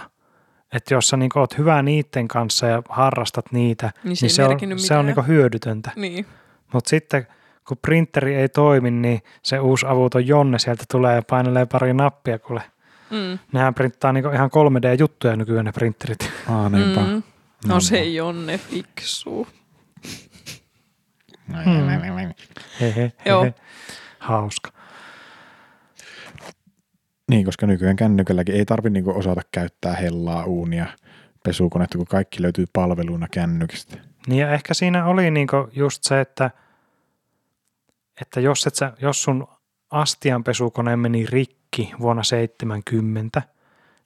[0.74, 4.44] Että jos sä niin oot hyvä niiden kanssa ja harrastat niitä, Niin se niin se
[4.44, 5.92] on, se on niin hyödytöntä.
[5.96, 6.26] Niin.
[6.74, 7.28] Mutta sitten
[7.68, 12.40] kun printeri ei toimi, niin se uusi avuton Jonne sieltä tulee ja painelee pari nappia,
[12.40, 12.62] kuule.
[13.10, 13.40] Mm.
[13.52, 16.32] Nehän printtaa niinku ihan 3D-juttuja nykyään ne printerit.
[16.50, 17.02] Aa, niinpä.
[17.02, 17.24] Mm.
[17.68, 19.48] No se ei Jonne fiksu.
[22.82, 23.42] Hehe, Joo.
[23.42, 23.54] hehe.
[24.20, 24.72] Hauska.
[27.30, 30.86] Niin, koska nykyään kännykälläkin ei tarvi niinku osata käyttää hellaa, uunia,
[31.44, 33.98] pesukonetta, kun kaikki löytyy palveluna kännykistä.
[34.28, 36.52] Niin ja ehkä siinä oli niinku just se, että,
[38.22, 39.48] että jos, et sä, jos sun
[39.90, 43.42] astianpesukone meni rikki vuonna 70,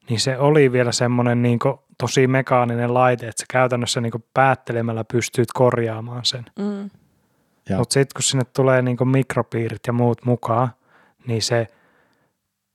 [0.09, 5.47] niin se oli vielä semmoinen niinku tosi mekaaninen laite, että sä käytännössä niinku päättelemällä pystyt
[5.53, 6.45] korjaamaan sen.
[6.59, 6.89] Mm.
[7.69, 10.69] Ja Mutta sitten kun sinne tulee niinku mikropiirit ja muut mukaan,
[11.27, 11.67] niin se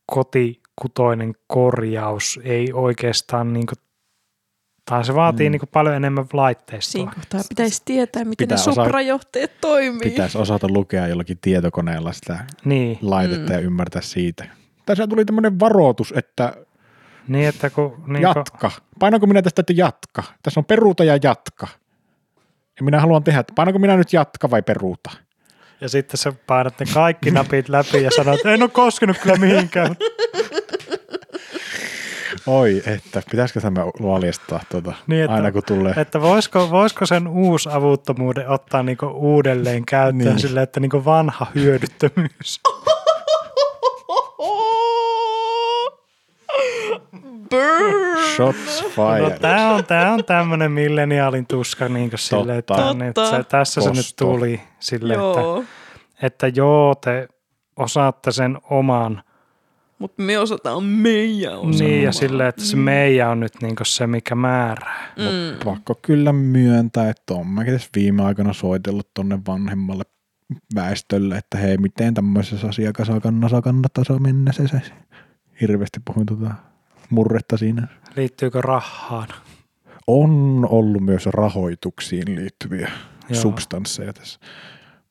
[0.06, 3.74] kotikutoinen korjaus ei oikeastaan, niinku,
[4.90, 5.48] tai se vaatii Mm.
[5.48, 5.52] mm.
[5.52, 6.92] niinku paljon enemmän laitteistoa.
[6.92, 10.00] Siinä kohtaa pitäisi tietää, miten Pitää ne suprajohteet toimii.
[10.10, 13.52] pitäisi osata lukea jollakin tietokoneella sitä Niin, laitetta Mm.
[13.52, 14.44] ja ymmärtää siitä.
[14.86, 16.56] Tässä tuli tämmöinen varoitus, että
[17.28, 18.04] niin että kun...
[18.06, 18.70] Niin jatka.
[18.98, 20.22] Painanko minä tästä, että jatka?
[20.42, 21.66] Tässä on peruuta ja jatka.
[22.78, 25.10] Ja minä haluan tehdä, että painanko minä nyt jatka vai peruuta?
[25.82, 29.36] Ja sitten sä painat ne kaikki napit läpi ja sanot, että en ole koskenut kyllä
[29.36, 29.96] mihinkään.
[32.46, 35.94] Oi, että pitäisikö tämä valjastaa tuota, Niin, että- aina kun tulee.
[35.96, 40.28] Että voisiko, voisiko sen uusavuttomuuden ottaa niinku uudelleen käyttöön Niin.
[40.28, 40.38] niin.
[40.38, 42.60] silleen, että niinku vanha hyödyttömyys.
[47.56, 48.18] Burn!
[48.36, 49.38] Shots No, fired.
[49.38, 53.04] tämä on, tää on tämmöinen milleniaalin tuska niin sille, että, Totta.
[53.06, 55.64] että se, tässä se nyt tuli sille, että, Joo.
[56.22, 57.28] että joo, te
[57.76, 59.22] osaatte sen oman.
[59.98, 61.84] Mutta me osataan meidän osa.
[61.84, 65.12] Niin, ja silleen, että se meidän on nyt niinku se, mikä määrää.
[65.16, 65.58] Mm.
[65.64, 70.04] Pakko kyllä myöntää, että on mäkin tässä viime aikoina soitellut tonne vanhemmalle
[70.74, 74.80] väestölle, että hei, miten tämmöisessä asiakasakannassa kannattaisi mennä se, se.
[75.60, 76.50] Hirveästi puhuin tota
[77.12, 77.88] murretta siinä.
[78.16, 79.28] Liittyykö rahaan?
[80.06, 82.90] On ollut myös rahoituksiin liittyviä
[83.28, 83.40] Joo.
[83.40, 84.40] substansseja tässä.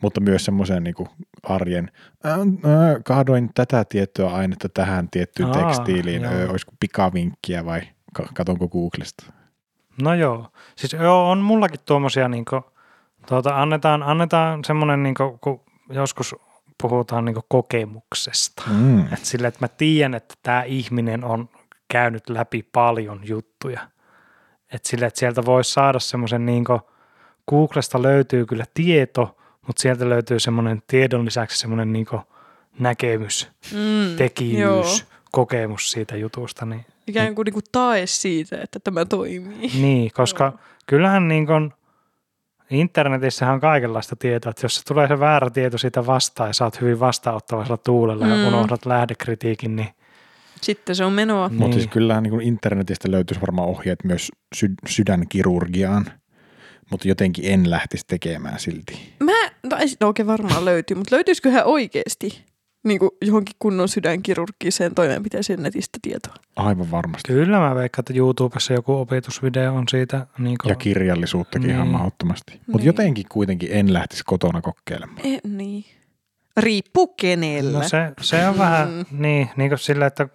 [0.02, 0.96] Mutta myös semmoiseen niin
[1.44, 1.92] arjen,
[2.26, 6.50] äh, äh, kahdoin tätä tiettyä ainetta tähän tiettyyn Aa, tekstiiliin, joo.
[6.50, 7.82] olisiko pikavinkkiä vai
[8.14, 9.34] ka- katonko Googlesta?
[10.02, 10.48] No joo.
[10.76, 12.62] Siis joo, on mullakin tuommoisia, niinku,
[13.28, 16.36] tuota, annetaan, annetaan semmoinen, niinku, kun joskus
[16.82, 18.64] puhutaan niinku kokemuksesta.
[18.68, 19.14] Mm.
[19.14, 21.50] Et sille, että mä tiedän, että tämä ihminen on
[21.92, 23.80] käynyt läpi paljon juttuja.
[24.74, 26.66] Et sille, että sieltä voisi saada semmoisen, niin
[27.50, 29.38] Googlesta löytyy kyllä tieto,
[29.68, 32.08] mutta sieltä löytyy semmoinen tiedon lisäksi semmoinen niin
[32.80, 34.16] näkemys, Mm.
[34.18, 35.08] tekijyys, Joo.
[35.32, 36.66] kokemus siitä jutusta.
[36.66, 39.72] Niin, Ikään kuin, niinku tae siitä, että tämä toimii.
[39.82, 40.54] niin koska
[40.86, 41.74] kyllähän niin kuin
[42.70, 46.64] internetissähän on kaikenlaista tietoa, että jos se tulee se väärä tieto siitä vastaan ja sä
[46.66, 48.32] oot hyvin vastaanottavaisella tuulella mm.
[48.32, 49.90] ja unohdat lähdekritiikin, niin
[50.62, 51.48] Sitten se on menoa.
[51.48, 51.60] Niin.
[51.60, 56.06] Mutta siis kyllähän niin internetistä löytyisi varmaan ohjeet myös sy- sydänkirurgiaan,
[56.92, 59.14] mutta jotenkin en lähtisi tekemään silti.
[59.20, 62.46] Mä, no ei sitä oikein varmaan löytyy, mutta löytyisiköhän oikeasti
[62.84, 66.34] niin kuin johonkin kunnon sydänkirurgiseen toimenpiteeseen netistä tietoa?
[66.56, 67.34] Aivan varmasti.
[67.34, 70.28] Kyllä mä veikkaan, että YouTubessa joku opetusvideo on siitä.
[70.38, 71.92] Niin Ja kirjallisuuttakin ihan Niin.
[71.92, 72.54] mahdottomasti.
[72.54, 72.86] Mutta Niin.
[72.86, 75.20] jotenkin kuitenkin en lähtisi kotona kokeilemaan.
[75.28, 75.86] E, niin.
[76.58, 77.78] Riippuu kenellä.
[77.80, 80.28] no se, se on vähän niin, niin kuin sillä, että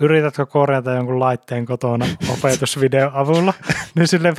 [0.00, 3.54] yritätkö korjata jonkun laitteen kotona opetusvideon avulla,
[3.94, 4.34] niin sille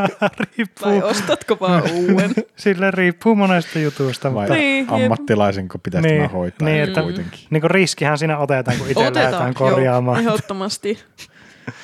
[0.56, 2.34] riippuu, ostatko vaan uuden?
[2.56, 4.34] sille riippuu monesta jutusta.
[4.34, 7.40] Vai Mutta Niin, ammattilaisenko pitäisi Niin, niin, hoitaa niin, niin, että- kuitenkin.
[7.50, 10.24] niin kuin riskihän siinä otetaan, kun itse lähdetään korjaamaan.
[10.24, 10.98] Joo, ehdottomasti.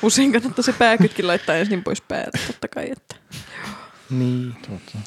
[0.02, 2.90] Usein kannattaa se pääkytkin laittaa ensin pois päältä, totta kai.
[2.90, 3.14] Että.
[4.10, 4.52] Niin.
[4.52, 4.98] Totta.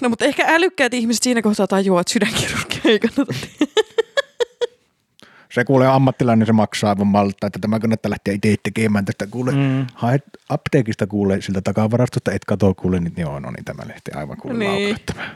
[0.00, 3.89] No mutta ehkä älykkäät ihmiset siinä kohtaa tajuaa, että sydänkirurgia ei kannata tehdä.
[5.50, 9.26] Se kuulee ammattilainen, se maksaa aivan malta, että tämä kannattaa lähteä itse tekemään tästä.
[9.26, 9.86] Kuule, Mm.
[9.94, 14.36] haet apteekista kuule siltä takavarastosta, et katoa kuule, niin joo, no niin tämä lehti aivan
[14.36, 14.96] kuule Niin.
[15.06, 15.30] tämä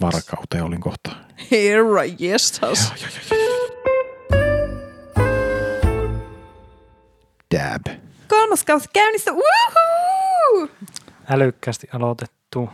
[0.00, 1.10] varkauteen olin kohta.
[1.50, 2.92] Herra jestas.
[7.54, 7.82] Dab.
[8.28, 9.30] Kolmas kausi käynnissä.
[9.32, 10.68] Woohoo!
[11.30, 12.70] Älykkäästi aloitettu.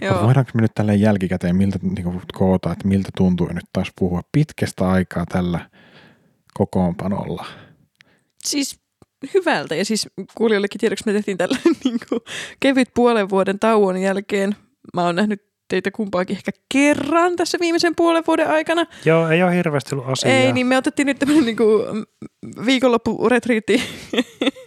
[0.00, 0.22] Joo.
[0.26, 4.88] Voidaanko me nyt tälleen jälkikäteen miltä, niin koota, että miltä tuntuu nyt taas puhua pitkästä
[4.90, 5.60] aikaa tällä
[6.56, 7.46] kokoonpanolla?
[8.44, 8.80] Siis
[9.34, 9.74] hyvältä.
[9.74, 12.20] Ja siis kuulijoillekin tiedoksi me tehtiin tällä niin kuin,
[12.60, 14.56] kevyt puolen vuoden tauon jälkeen.
[14.94, 18.86] Mä oon nähnyt teitä kumpaakin ehkä kerran tässä viimeisen puolen vuoden aikana.
[19.04, 20.34] Joo, ei ole hirveästi ollut asiaa.
[20.34, 22.04] Ei, niin me otettiin nyt tämmöinen niin kuin,
[22.66, 23.82] viikonloppuretriitti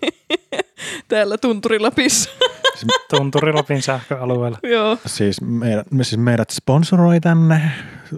[1.07, 2.29] täällä Tunturilapissa.
[3.09, 4.57] Tunturilapin sähköalueella.
[4.63, 4.97] Joo.
[5.05, 7.61] Siis, meidät, me siis meidät sponsoroi tänne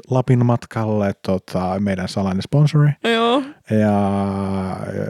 [0.09, 3.43] Lapin matkalle tota, meidän salainen sponsori, Joo.
[3.76, 3.99] Ja,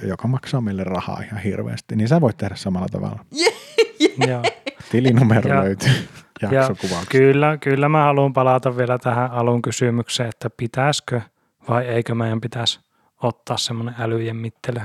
[0.08, 1.96] joka maksaa meille rahaa ihan hirveästi.
[1.96, 3.20] Niin sä voit tehdä samalla tavalla.
[4.92, 5.90] Tilinumero Ja- löytyy
[6.42, 7.12] Ja jaksokuvauksesta.
[7.12, 11.22] kyllä, kyllä mä haluan palata vielä tähän alun kysymykseen, että pitäisikö
[11.70, 12.80] vai eikö meidän pitäisi
[13.24, 14.80] ottaa semmoinen älyjen mittelö.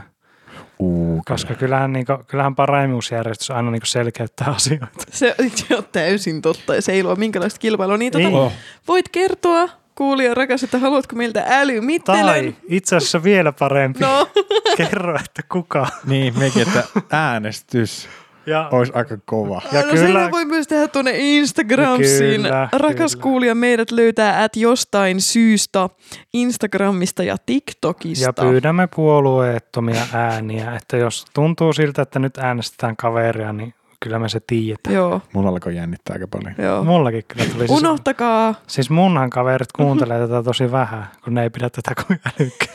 [0.78, 4.88] Uu, Koska kyllähän, niin kuin, kyllähän paremmuusjärjestys aina niin selkeyttää asioita.
[5.10, 7.96] Se, se on täysin totta ja se ei luo minkälaista kilpailua.
[7.96, 8.34] Niin, tota, Ei.
[8.34, 8.52] Oh.
[8.88, 12.24] voit kertoa kuulija rakas, että haluatko meiltä älymittelön?
[12.26, 14.00] Tai itse asiassa vielä parempi.
[14.00, 14.28] No,
[14.76, 15.86] Kerro, että kuka.
[16.06, 18.08] Niin, mekin, että äänestys
[18.46, 19.62] Ja, olisi aika kova.
[19.72, 22.42] Ja no kyllä- kyllä, voi myös tehdä tuonne Instagramsiin.
[22.42, 23.22] Kyllä, Rakas kyllä.
[23.22, 25.88] kuulija, meidät löytää at jostain syystä
[26.32, 28.24] Instagramista ja TikTokista.
[28.24, 34.28] ja pyydämme puolueettomia ääniä, että jos tuntuu siltä, että nyt äänestetään kaveria, niin kyllä me
[34.28, 34.94] se tiedetään.
[34.96, 36.54] Joo, Mulla alkoi jännittää aika paljon.
[36.58, 36.84] joo.
[36.84, 38.54] Mullakin kyllä tuli siis, Unohtakaa.
[38.66, 42.74] siis munhan kaverit kuuntelee tätä tosi vähän, kun ne ei pidä tätä kuin älykkää.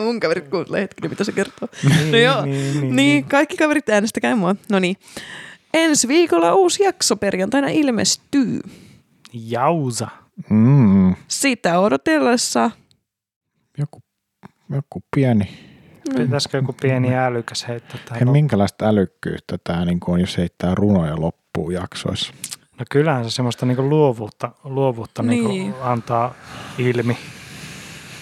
[0.04, 1.68] Mun kaverit kuuntelee hetkinen, mitä se kertoo.
[2.10, 4.56] No joo, niin, niin, niin, kaikki kaverit äänestäkää mua.
[4.70, 4.96] No niin.
[5.74, 8.60] Ensi viikolla uusi jakso perjantaina ilmestyy.
[9.32, 10.08] Jausa.
[10.50, 12.70] Mm, Sitä odotellessa.
[13.78, 14.02] joku,
[14.70, 15.48] joku pieni.
[16.14, 18.32] Pitäisikö joku pieni älykäs heittää tähän Hei, loppuun?
[18.32, 22.32] minkälaista älykkyyttä tämä niin on, jos heittää runoja loppuun jaksoissa?
[22.78, 25.44] No kyllähän se semmoista niinku luovuutta, luovuutta niin.
[25.44, 25.62] Niin.
[25.62, 26.34] Niinku antaa
[26.78, 27.18] ilmi.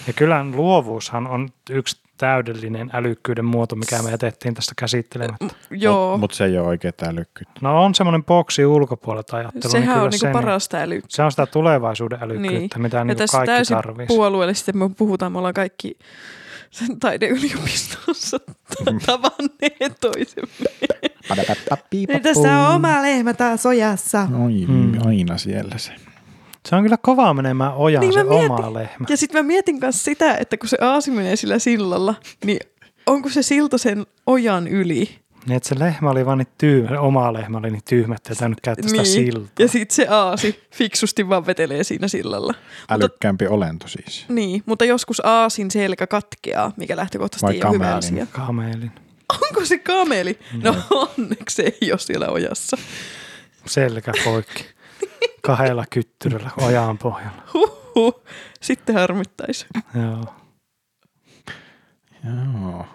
[0.07, 5.45] Ja kyllä luovuushan on yksi täydellinen älykkyyden muoto, mikä me jätettiin tästä käsittelemättä.
[5.71, 7.59] Joo, Mutta mut se ei ole oikein älykkyyttä.
[7.61, 9.61] No on semmoinen boksi ulkopuolelta ajattelu.
[9.61, 11.15] niin sehän kyllä on niinku se, parasta älykkyyttä.
[11.15, 12.81] Se on sitä tulevaisuuden älykkyyttä, Niin.
[12.81, 14.17] mitä Ja niin tässä kaikki täysin tarvitsisi.
[14.17, 15.97] puolueellisesti me puhutaan, me ollaan kaikki
[16.71, 18.37] sen taideyliopistossa
[19.05, 20.69] tavanneet toisemme.
[21.91, 24.27] Niin tässä on oma lehmä taas ojassa.
[24.43, 24.91] Oi, Mm.
[25.05, 25.91] aina siellä se.
[26.69, 28.51] Se on kyllä kova menemään ojaan Niin se mietin.
[28.51, 29.05] oma lehmä.
[29.09, 32.15] Ja sitten mä mietin myös sitä, että kun se aasi menee sillä sillalla,
[32.45, 32.59] niin
[33.07, 35.19] onko se silta sen ojan yli?
[35.45, 38.35] Niin, että se lehmä oli vaan niin tyhmä, oma lehmä oli niin tyhmä, että ei
[38.35, 39.51] tainnut käyttää sitä siltaa.
[39.59, 42.53] Ja sitten se aasi fiksusti vaan vetelee siinä sillalla.
[42.79, 44.25] Mutta, Älykkäämpi olento siis.
[44.29, 47.97] niin, mutta joskus aasin selkä katkeaa, mikä lähtökohtaisesti Vai ei ole hyvä kamelin?
[47.97, 48.25] asia.
[48.31, 48.91] Kamelin.
[49.49, 50.39] Onko se kameli?
[50.63, 52.77] No onneksi se ei ole siellä ojassa.
[53.65, 54.65] Selkä poikki.
[55.41, 57.41] Kahdella kyttyrillä ojaan pohjalla.
[57.53, 58.23] Huhhuh.
[58.61, 59.65] Sitten harmittaisi.
[59.95, 60.33] Joo.
[62.23, 62.85] Joo.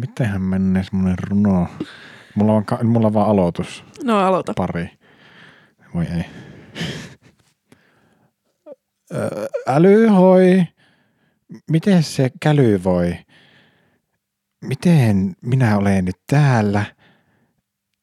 [0.00, 1.66] Mitenhän menee semmoinen runo?
[2.34, 4.52] Mulla on, ka- mulla on vaan aloitus No aloita.
[4.56, 4.90] pari.
[5.94, 6.24] Voi ei.
[9.66, 10.64] Älyhoi.
[11.70, 13.16] Miten se käly voi?
[14.64, 16.84] Miten minä olen nyt täällä?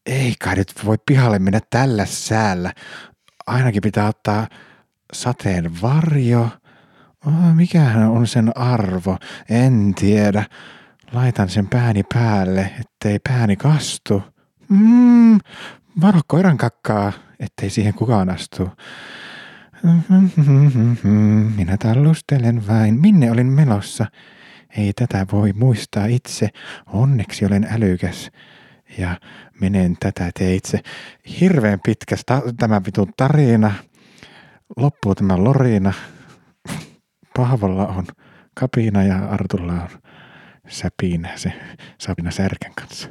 [0.05, 2.73] Ei kai nyt voi pihalle mennä tällä säällä.
[3.47, 4.47] Ainakin pitää ottaa
[5.13, 6.49] sateen varjo.
[7.27, 9.17] Oh, mikähän on sen arvo?
[9.49, 10.43] En tiedä.
[11.13, 14.23] Laitan sen pääni päälle, ettei pääni kastu.
[14.69, 15.39] Mm,
[16.01, 18.69] varo koiran kakkaa, ettei siihen kukaan astu.
[21.57, 24.05] Minä tallustelen vain, minne olin menossa.
[24.77, 26.49] Ei tätä voi muistaa itse.
[26.85, 28.31] Onneksi olen älykäs
[28.97, 29.19] ja
[29.61, 30.79] menen tätä teitse.
[31.39, 33.71] Hirveän pitkä sta- tämä vitun tarina.
[34.77, 35.93] Loppuu tämä lorina.
[37.37, 38.05] Pahvolla on
[38.59, 39.89] kapina ja Artulla on
[40.67, 41.53] säpinä, se
[41.97, 43.09] sapina särken kanssa.